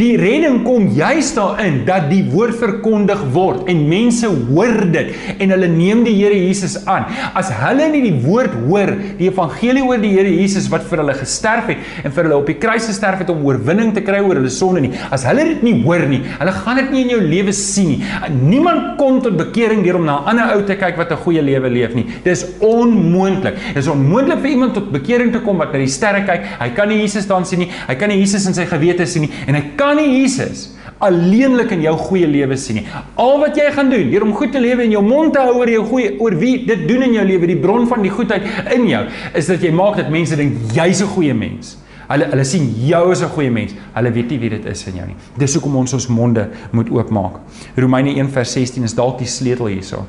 Die 0.00 0.12
redding 0.20 0.60
kom 0.66 0.90
juis 0.94 1.32
daarin 1.36 1.80
dat 1.88 2.10
die 2.10 2.22
woord 2.30 2.58
verkondig 2.60 3.22
word 3.34 3.70
en 3.70 3.82
mense 3.88 4.28
hoor 4.50 4.84
dit 4.92 5.14
en 5.38 5.54
hulle 5.54 5.70
neem 5.72 6.04
die 6.06 6.16
Here 6.20 6.36
Jesus 6.36 6.76
aan. 6.90 7.08
As 7.38 7.48
hulle 7.62 7.88
nie 7.94 8.02
die 8.04 8.16
woord 8.24 8.54
hoor, 8.66 8.92
die 9.18 9.30
evangelie 9.30 9.84
oor 9.86 10.00
die 10.02 10.12
Here 10.12 10.30
Jesus 10.30 10.68
wat 10.72 10.84
vir 10.90 11.04
hulle 11.04 11.16
gesterf 11.16 11.70
het 11.72 12.04
en 12.04 12.14
vir 12.14 12.28
hulle 12.28 12.40
op 12.42 12.50
die 12.50 12.58
kruis 12.60 12.88
gesterf 12.90 13.24
het 13.24 13.32
om 13.32 13.44
oorwinning 13.46 13.94
te 13.96 14.04
kry 14.04 14.20
oor 14.24 14.40
hulle 14.40 14.52
sonde 14.52 14.84
nie, 14.84 14.92
As 15.10 15.24
hulle 15.28 15.44
dit 15.44 15.62
nie 15.62 15.74
hoor 15.82 16.06
nie, 16.10 16.20
hulle 16.38 16.52
gaan 16.52 16.76
dit 16.76 16.90
nie 16.94 17.02
in 17.06 17.14
jou 17.14 17.20
lewe 17.20 17.52
sien 17.52 17.94
nie. 17.94 18.00
Niemand 18.30 18.96
kom 19.00 19.20
tot 19.24 19.36
bekering 19.38 19.84
deur 19.84 20.00
om 20.00 20.04
na 20.04 20.20
'n 20.20 20.28
ander 20.32 20.56
ou 20.56 20.62
te 20.62 20.76
kyk 20.76 20.96
wat 20.96 21.12
'n 21.12 21.22
goeie 21.24 21.42
lewe 21.42 21.70
leef 21.70 21.94
nie. 21.94 22.06
Dis 22.24 22.46
onmoontlik. 22.60 23.54
Dis 23.74 23.88
onmoontlik 23.88 24.40
vir 24.40 24.50
iemand 24.50 24.74
tot 24.74 24.90
bekering 24.92 25.32
te 25.32 25.40
kom 25.40 25.58
wat 25.58 25.72
na 25.72 25.78
die 25.78 25.86
sterre 25.86 26.24
kyk. 26.24 26.42
Hy 26.60 26.70
kan 26.70 26.88
nie 26.88 27.00
Jesus 27.00 27.26
dan 27.26 27.44
sien 27.44 27.58
nie. 27.58 27.70
Hy 27.88 27.94
kan 27.94 28.08
nie 28.08 28.18
Jesus 28.18 28.46
in 28.46 28.54
sy 28.54 28.66
gewete 28.66 29.06
sien 29.06 29.22
nie 29.22 29.30
en 29.46 29.54
hy 29.54 29.62
kan 29.76 29.96
nie 29.96 30.20
Jesus 30.20 30.76
alleenlik 31.00 31.72
in 31.72 31.84
jou 31.84 31.94
goeie 31.96 32.28
lewe 32.28 32.56
sien 32.60 32.80
nie. 32.80 32.86
Al 33.20 33.38
wat 33.40 33.56
jy 33.58 33.70
gaan 33.72 33.90
doen, 33.92 34.08
deur 34.12 34.26
om 34.26 34.34
goed 34.36 34.52
te 34.52 34.60
lewe 34.60 34.84
en 34.84 34.94
jou 34.94 35.02
mond 35.04 35.32
te 35.34 35.42
hou 35.42 35.56
oor 35.60 35.72
jou 35.72 35.84
goeie 35.88 36.12
oor 36.20 36.36
wie 36.40 36.58
dit 36.68 36.86
doen 36.88 37.06
in 37.08 37.16
jou 37.16 37.26
lewe, 37.26 37.48
die 37.48 37.60
bron 37.60 37.88
van 37.88 38.04
die 38.04 38.12
goedheid 38.12 38.44
in 38.76 38.88
jou, 38.90 39.04
is 39.36 39.48
dat 39.50 39.64
jy 39.64 39.72
maak 39.74 39.96
dat 40.00 40.12
mense 40.12 40.36
dink 40.36 40.74
jy's 40.76 41.00
'n 41.02 41.12
goeie 41.14 41.34
mens. 41.34 41.79
Hulle 42.10 42.26
hulle 42.32 42.44
sien 42.44 42.66
jou 42.86 43.10
as 43.12 43.22
'n 43.22 43.28
goeie 43.28 43.50
mens. 43.50 43.74
Hulle 43.94 44.12
weet 44.12 44.30
nie 44.30 44.38
wie 44.38 44.50
dit 44.50 44.64
is 44.66 44.86
in 44.86 44.96
jou 44.96 45.06
nie. 45.06 45.16
Dis 45.38 45.54
hoekom 45.54 45.76
ons 45.76 45.92
ons 45.92 46.06
monde 46.08 46.48
moet 46.72 46.90
oopmaak. 46.90 47.40
Romeine 47.76 48.10
1:16 48.14 48.82
is 48.84 48.94
dalk 48.94 49.18
die 49.18 49.26
sleutel 49.26 49.66
hierso. 49.66 50.06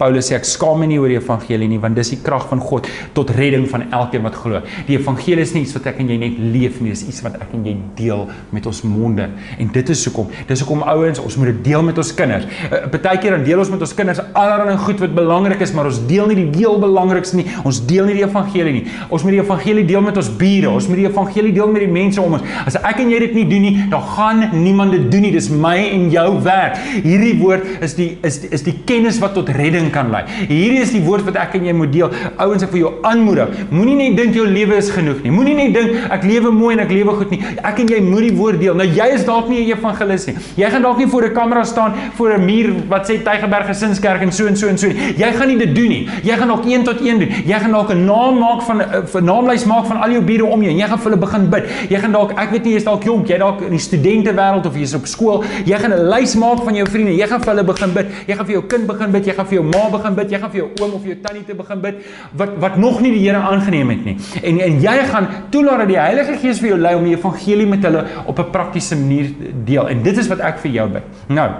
Paulus 0.00 0.30
sê 0.30 0.36
ek 0.38 0.46
skaam 0.48 0.80
my 0.80 0.88
nie 0.88 0.98
oor 1.00 1.12
die 1.12 1.18
evangelie 1.18 1.68
nie 1.68 1.78
want 1.80 1.98
dis 1.98 2.14
die 2.14 2.20
krag 2.24 2.46
van 2.48 2.62
God 2.64 2.88
tot 3.16 3.32
redding 3.36 3.66
van 3.68 3.84
elkeen 3.92 4.24
wat 4.24 4.38
glo. 4.40 4.62
Die 4.88 4.96
evangelie 4.96 5.44
is 5.44 5.52
nie 5.52 5.64
iets 5.66 5.74
wat 5.76 5.90
ek 5.90 6.00
en 6.00 6.08
jy 6.08 6.16
net 6.20 6.38
leef 6.54 6.78
nie, 6.80 6.94
dis 6.94 7.04
iets 7.10 7.20
wat 7.26 7.36
ek 7.42 7.52
en 7.56 7.66
jy 7.68 7.74
deel 7.98 8.24
met 8.54 8.66
ons 8.70 8.80
monde. 8.88 9.26
En 9.60 9.72
dit 9.74 9.92
is 9.94 10.04
hoekom, 10.08 10.30
dis 10.48 10.62
hoekom 10.64 10.84
ouens, 10.88 11.20
ons 11.20 11.36
moet 11.40 11.50
dit 11.52 11.60
deel 11.68 11.84
met 11.84 12.00
ons 12.00 12.12
kinders. 12.16 12.46
Uh, 12.70 12.82
Partykeer 12.92 13.36
dan 13.36 13.44
deel 13.44 13.60
ons 13.60 13.72
met 13.72 13.84
ons 13.84 13.92
kinders 13.96 14.22
allerlei 14.38 14.76
goed 14.80 15.02
wat 15.04 15.14
belangrik 15.16 15.64
is, 15.66 15.74
maar 15.76 15.90
ons 15.90 16.00
deel 16.08 16.30
nie 16.32 16.38
die 16.38 16.62
heel 16.62 16.78
belangrikste 16.80 17.40
nie. 17.40 17.46
Ons 17.68 17.82
deel 17.88 18.08
nie 18.08 18.16
die 18.18 18.24
evangelie 18.24 18.74
nie. 18.78 18.84
Ons 19.12 19.26
moet 19.26 19.36
die 19.36 19.42
evangelie 19.42 19.84
deel 19.88 20.04
met 20.06 20.20
ons 20.20 20.32
bure. 20.40 20.72
Ons 20.72 20.88
moet 20.88 21.02
die 21.02 21.08
evangelie 21.10 21.52
deel 21.56 21.70
met 21.74 21.84
die 21.84 21.92
mense 21.92 22.22
om 22.22 22.38
ons. 22.38 22.56
As 22.64 22.78
ek 22.80 23.02
en 23.04 23.12
jy 23.12 23.20
dit 23.26 23.36
nie 23.40 23.46
doen 23.50 23.66
nie, 23.68 23.74
dan 23.92 24.04
gaan 24.16 24.42
niemand 24.56 24.96
dit 24.96 25.08
doen 25.12 25.26
nie. 25.26 25.34
Dis 25.36 25.50
my 25.52 25.76
en 25.90 26.08
jou 26.12 26.26
werk. 26.46 26.80
Hierdie 27.04 27.36
woord 27.42 27.84
is 27.84 27.96
die 27.98 28.10
is 28.26 28.40
die, 28.42 28.52
is 28.56 28.64
die 28.66 28.76
kennis 28.88 29.20
wat 29.22 29.36
tot 29.36 29.52
redding 29.56 29.89
seën 29.90 29.92
kan 29.92 30.10
lei. 30.10 30.24
Hierdie 30.48 30.80
is 30.80 30.92
die 30.94 31.02
woord 31.02 31.26
wat 31.26 31.36
ek 31.40 31.56
en 31.58 31.66
jy 31.66 31.74
moet 31.76 31.92
deel. 31.92 32.10
Ouens, 32.40 32.62
ek 32.64 32.72
wil 32.74 32.80
jou 32.84 32.92
aanmoedig. 33.06 33.66
Moenie 33.70 33.96
net 33.98 34.16
dink 34.18 34.36
jou 34.38 34.46
lewe 34.46 34.78
is 34.78 34.90
genoeg 34.94 35.22
nie. 35.24 35.32
Moenie 35.34 35.56
net 35.58 35.74
dink 35.74 36.10
ek 36.10 36.24
lewe 36.24 36.52
mooi 36.54 36.74
en 36.76 36.84
ek 36.84 36.92
lewe 36.94 37.14
goed 37.18 37.30
nie. 37.34 37.40
Ek 37.62 37.80
en 37.82 37.90
jy 37.90 38.00
moet 38.04 38.28
die 38.28 38.34
woord 38.36 38.60
deel. 38.62 38.76
Nou 38.78 38.86
jy 38.86 39.08
is 39.14 39.24
dalk 39.26 39.48
nie 39.50 39.60
'n 39.64 39.76
evangelis 39.76 40.26
nie. 40.26 40.36
Jy 40.56 40.70
gaan 40.70 40.82
dalk 40.82 40.98
nie 40.98 41.06
voor 41.06 41.24
'n 41.24 41.34
kamera 41.34 41.64
staan 41.64 41.94
voor 42.16 42.34
'n 42.38 42.44
muur 42.44 42.72
wat 42.88 43.08
sê 43.08 43.22
Tygerberg 43.22 43.66
Gesinskerk 43.66 44.22
en 44.22 44.32
so 44.32 44.46
en 44.46 44.56
so 44.56 44.68
en 44.68 44.78
so. 44.78 44.88
Jy 44.88 45.32
gaan 45.32 45.48
nie 45.48 45.58
dit 45.58 45.74
doen 45.74 45.88
nie. 45.88 46.08
Jy 46.22 46.36
gaan 46.36 46.48
dalk 46.48 46.64
1 46.64 46.84
tot 46.84 47.00
1 47.00 47.18
doen. 47.18 47.28
Jy 47.46 47.58
gaan 47.58 47.72
dalk 47.72 47.90
'n 47.90 48.04
naam 48.04 48.38
maak 48.38 48.62
van 48.62 48.82
'n 48.82 49.24
naamlys 49.24 49.64
maak 49.64 49.86
van 49.86 50.00
al 50.00 50.10
jou 50.10 50.22
bure 50.22 50.44
om 50.44 50.62
jou 50.62 50.70
en 50.70 50.78
jy 50.78 50.86
gaan 50.86 50.98
vir 50.98 51.10
hulle 51.10 51.20
begin 51.20 51.50
bid. 51.50 51.64
Jy 51.90 51.98
gaan 51.98 52.12
dalk 52.12 52.32
ek 52.38 52.50
weet 52.50 52.64
nie 52.64 52.72
jy's 52.72 52.84
dalk 52.84 53.04
jonk, 53.04 53.28
jy 53.28 53.38
dalk 53.38 53.60
in 53.62 53.70
die 53.70 53.78
studente 53.78 54.32
wêreld 54.32 54.66
of 54.66 54.74
jy's 54.74 54.94
op 54.94 55.06
skool. 55.06 55.44
Jy 55.64 55.78
gaan 55.78 55.92
'n 55.92 56.08
lys 56.08 56.34
maak 56.34 56.62
van 56.64 56.74
jou 56.74 56.86
vriende. 56.86 57.16
Jy 57.16 57.26
gaan 57.26 57.40
vir 57.40 57.54
hulle 57.54 57.64
begin 57.64 57.92
bid. 57.92 58.06
Jy 58.26 58.34
gaan 58.34 58.46
vir 58.46 58.54
jou 58.54 58.64
kind 58.66 58.86
begin 58.86 59.10
bid. 59.10 59.26
Jy 59.26 59.34
gaan 59.36 59.46
vir 59.46 59.54
jou 59.54 59.64
ma 59.64 59.79
begin 59.90 60.14
bid. 60.14 60.30
Jy 60.30 60.40
gaan 60.42 60.52
vir 60.52 60.60
jou 60.60 60.68
oom 60.82 60.94
of 60.98 61.04
jou 61.08 61.16
tannie 61.22 61.44
te 61.48 61.54
begin 61.54 61.80
bid 61.80 62.00
wat 62.36 62.54
wat 62.64 62.76
nog 62.76 63.00
nie 63.00 63.12
die 63.14 63.22
Here 63.24 63.40
aangeneem 63.50 63.90
het 63.94 64.04
nie. 64.04 64.16
En 64.42 64.60
en 64.60 64.80
jy 64.80 64.96
gaan 65.12 65.28
toelaat 65.50 65.84
dat 65.84 65.88
die 65.88 65.98
Heilige 65.98 66.38
Gees 66.42 66.60
vir 66.60 66.74
jou 66.74 66.78
lei 66.78 66.94
om 66.98 67.04
die 67.04 67.16
evangelie 67.16 67.66
met 67.66 67.84
hulle 67.88 68.04
op 68.26 68.38
'n 68.38 68.50
praktiese 68.50 68.96
manier 68.96 69.30
deel. 69.64 69.88
En 69.88 70.02
dit 70.02 70.18
is 70.18 70.28
wat 70.28 70.40
ek 70.40 70.58
vir 70.58 70.70
jou 70.70 70.88
bid. 70.88 71.02
Nou, 71.28 71.50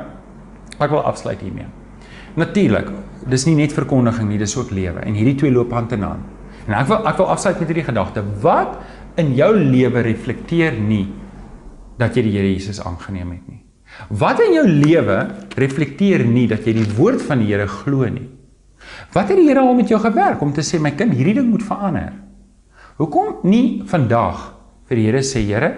ek 0.79 0.91
wil 0.91 1.03
afsluit 1.03 1.41
hiermee. 1.41 1.67
Natuurlik, 2.35 2.91
dis 3.27 3.47
nie 3.47 3.55
net 3.55 3.73
verkondiging 3.73 4.29
nie, 4.29 4.39
dis 4.39 4.57
ook 4.57 4.71
lewe 4.71 5.01
en 5.01 5.15
hierdie 5.15 5.35
twee 5.35 5.53
loop 5.53 5.73
hand 5.73 5.93
in 5.93 6.03
hand. 6.03 6.23
En 6.67 6.75
ek 6.75 6.87
wil 6.87 7.07
ek 7.07 7.17
wil 7.17 7.27
afsluit 7.27 7.59
met 7.59 7.69
hierdie 7.69 7.89
gedagte. 7.89 8.23
Wat 8.43 8.79
in 9.17 9.35
jou 9.35 9.57
lewe 9.57 10.01
reflekteer 10.01 10.73
nie 10.73 11.09
dat 11.99 12.17
jy 12.17 12.23
die 12.23 12.37
Here 12.39 12.53
Jesus 12.53 12.81
aangeneem 12.81 13.31
het 13.31 13.49
nie? 13.49 13.70
Wat 14.09 14.41
in 14.41 14.55
jou 14.57 14.67
lewe 14.67 15.19
reflekteer 15.61 16.25
nie 16.27 16.47
dat 16.51 16.67
jy 16.67 16.75
die 16.81 16.91
woord 16.97 17.23
van 17.23 17.43
die 17.43 17.51
Here 17.53 17.69
glo 17.69 18.09
nie? 18.09 18.29
Wat 19.15 19.29
het 19.29 19.39
die 19.39 19.49
Here 19.49 19.61
al 19.61 19.75
met 19.77 19.91
jou 19.91 20.01
gewerk 20.01 20.43
om 20.43 20.53
te 20.57 20.65
sê 20.67 20.81
my 20.81 20.95
kind, 20.97 21.15
hierdie 21.15 21.37
ding 21.41 21.51
moet 21.53 21.65
verander? 21.67 22.15
Hoekom 23.01 23.45
nie 23.49 23.83
vandag 23.89 24.51
vir 24.89 25.01
die 25.01 25.09
Here 25.09 25.25
sê 25.27 25.45
Here, 25.47 25.73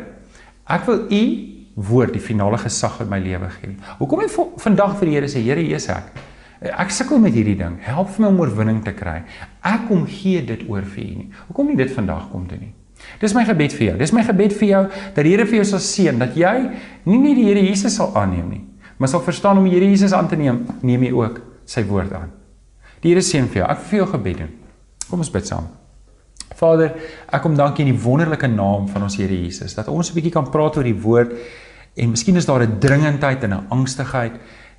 ek 0.66 0.86
wil 0.88 1.06
u 1.10 1.22
woord 1.92 2.12
die 2.14 2.22
finale 2.22 2.58
gesag 2.60 3.00
in 3.02 3.10
my 3.10 3.18
lewe 3.22 3.48
gee. 3.56 3.76
Hoekom 3.98 4.22
nie 4.22 4.30
vandag 4.62 4.98
vir 5.00 5.08
die 5.08 5.16
Here 5.16 5.30
sê 5.30 5.42
Here, 5.42 5.62
hier 5.62 5.80
is 5.80 5.88
ek. 5.92 6.12
Ek 6.62 6.92
sukkel 6.94 7.18
met 7.18 7.34
hierdie 7.34 7.56
ding. 7.58 7.80
Help 7.82 8.12
vir 8.14 8.22
my 8.22 8.28
om 8.30 8.38
oorwinning 8.44 8.84
te 8.86 8.92
kry. 8.94 9.22
Ek 9.66 9.88
kom 9.88 10.04
gee 10.06 10.44
dit 10.46 10.62
oor 10.70 10.84
vir 10.86 11.02
u 11.02 11.10
nie. 11.24 11.28
Hoekom 11.48 11.72
nie 11.72 11.78
dit 11.80 11.90
vandag 11.90 12.28
kom 12.30 12.46
doen 12.46 12.68
nie? 12.68 12.74
Dis 13.20 13.34
my 13.34 13.44
gebed 13.44 13.72
vir 13.72 13.86
jou. 13.86 13.96
Dis 13.98 14.12
my 14.12 14.24
gebed 14.26 14.52
vir 14.58 14.68
jou 14.68 14.82
dat 15.14 15.24
die 15.24 15.30
Here 15.30 15.46
vir 15.46 15.60
jou 15.60 15.64
sal 15.64 15.82
seën 15.84 16.18
dat 16.18 16.36
jy 16.36 16.54
nie 17.04 17.18
net 17.18 17.36
die 17.36 17.44
Here 17.48 17.62
Jesus 17.62 17.96
sal 17.96 18.14
aanneem 18.18 18.48
nie, 18.50 18.64
maar 18.98 19.08
sal 19.08 19.22
verstaan 19.24 19.58
om 19.58 19.68
die 19.68 19.74
Here 19.76 19.88
Jesus 19.90 20.12
aan 20.12 20.28
te 20.28 20.36
neem, 20.36 20.64
neem 20.82 21.02
jy 21.02 21.12
ook 21.12 21.40
sy 21.66 21.84
woord 21.88 22.12
aan. 22.18 22.32
Die 23.02 23.12
Here 23.12 23.22
seën 23.22 23.48
vir 23.48 23.62
jou. 23.62 23.70
Ek 23.70 23.86
vir 23.90 23.98
jou 24.02 24.08
gebed 24.14 24.42
doen. 24.44 24.52
Kom 25.10 25.22
ons 25.22 25.30
bid 25.32 25.46
saam. 25.46 25.68
Vader, 26.56 26.94
ek 27.32 27.42
kom 27.42 27.56
dankie 27.58 27.84
in 27.86 27.92
die 27.92 28.02
wonderlike 28.02 28.48
naam 28.50 28.88
van 28.92 29.06
ons 29.06 29.18
Here 29.18 29.34
Jesus 29.34 29.74
dat 29.74 29.88
ons 29.88 30.10
'n 30.10 30.14
bietjie 30.14 30.32
kan 30.32 30.50
praat 30.50 30.76
oor 30.76 30.84
die 30.84 31.00
woord 31.02 31.32
en 31.96 32.10
miskien 32.10 32.36
is 32.36 32.46
daar 32.46 32.62
'n 32.62 32.78
dringendheid 32.78 33.44
en 33.44 33.52
'n 33.54 33.66
angstigheid 33.70 34.32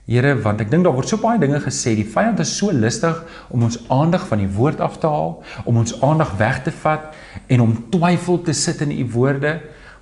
Here, 0.03 0.33
want 0.43 0.59
ek 0.59 0.67
dink 0.67 0.83
daar 0.83 0.95
word 0.97 1.07
so 1.07 1.19
baie 1.21 1.39
dinge 1.39 1.61
gesê. 1.63 1.93
Die 1.95 2.07
vyand 2.07 2.41
is 2.43 2.51
so 2.57 2.73
lustig 2.75 3.21
om 3.55 3.63
ons 3.63 3.77
aandag 3.93 4.25
van 4.27 4.41
die 4.43 4.49
woord 4.51 4.81
af 4.83 4.97
te 4.99 5.07
haal, 5.07 5.37
om 5.63 5.79
ons 5.79 5.95
aandag 6.03 6.33
weg 6.41 6.59
te 6.65 6.73
vat 6.81 7.13
en 7.47 7.63
om 7.63 7.77
twyfel 7.93 8.41
te 8.43 8.55
sit 8.57 8.83
in 8.83 8.91
u 8.91 9.05
woorde. 9.13 9.61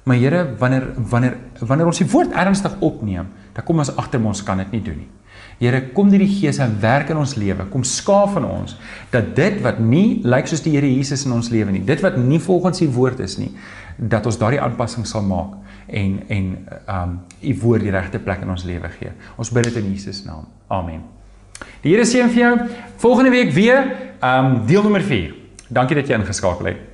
Maar 0.10 0.18
Here, 0.18 0.42
wanneer 0.58 0.88
wanneer 0.98 1.38
wanneer 1.62 1.92
ons 1.92 2.02
die 2.02 2.10
woord 2.10 2.34
ernstig 2.34 2.80
opneem, 2.82 3.30
dan 3.54 3.68
kom 3.68 3.84
ons 3.84 3.94
agter 3.94 4.24
ons 4.26 4.42
kan 4.44 4.58
dit 4.64 4.74
nie 4.74 4.82
doen 4.88 5.04
nie. 5.04 5.10
Here, 5.62 5.84
kom 5.94 6.10
deur 6.10 6.24
die 6.24 6.32
Gees 6.32 6.58
en 6.58 6.74
werk 6.82 7.14
in 7.14 7.22
ons 7.22 7.36
lewe. 7.38 7.68
Kom 7.70 7.86
skaaf 7.86 8.34
van 8.40 8.48
ons 8.50 8.74
dat 9.14 9.36
dit 9.38 9.62
wat 9.62 9.78
nie 9.78 10.24
lyk 10.26 10.50
soos 10.50 10.66
die 10.66 10.74
Here 10.74 10.90
Jesus 10.90 11.28
in 11.30 11.38
ons 11.38 11.54
lewe 11.54 11.78
nie, 11.78 11.86
dit 11.86 12.02
wat 12.02 12.18
nie 12.18 12.42
volgens 12.42 12.82
u 12.82 12.90
woord 12.98 13.22
is 13.22 13.38
nie, 13.38 13.52
dat 14.02 14.26
ons 14.26 14.42
daardie 14.42 14.64
aanpassing 14.66 15.06
sal 15.06 15.22
maak 15.30 15.62
en 15.92 16.20
en 16.28 16.52
um 16.90 17.18
u 17.42 17.56
woord 17.62 17.86
die 17.86 17.92
regte 17.92 18.20
plek 18.20 18.42
in 18.42 18.50
ons 18.50 18.64
lewe 18.64 18.90
gee. 19.00 19.12
Ons 19.38 19.52
bid 19.52 19.70
dit 19.70 19.82
in 19.84 19.92
Jesus 19.92 20.24
naam. 20.26 20.48
Amen. 20.68 21.04
Die 21.82 21.94
Here 21.94 22.06
seën 22.06 22.30
vir 22.30 22.42
jou. 22.42 22.54
Volgende 23.02 23.32
week 23.34 23.52
weer 23.54 23.84
um 24.24 24.66
deel 24.66 24.84
nommer 24.84 25.02
4. 25.02 25.36
Dankie 25.68 25.96
dat 25.96 26.08
jy 26.08 26.20
ingeskakel 26.20 26.74
het. 26.74 26.91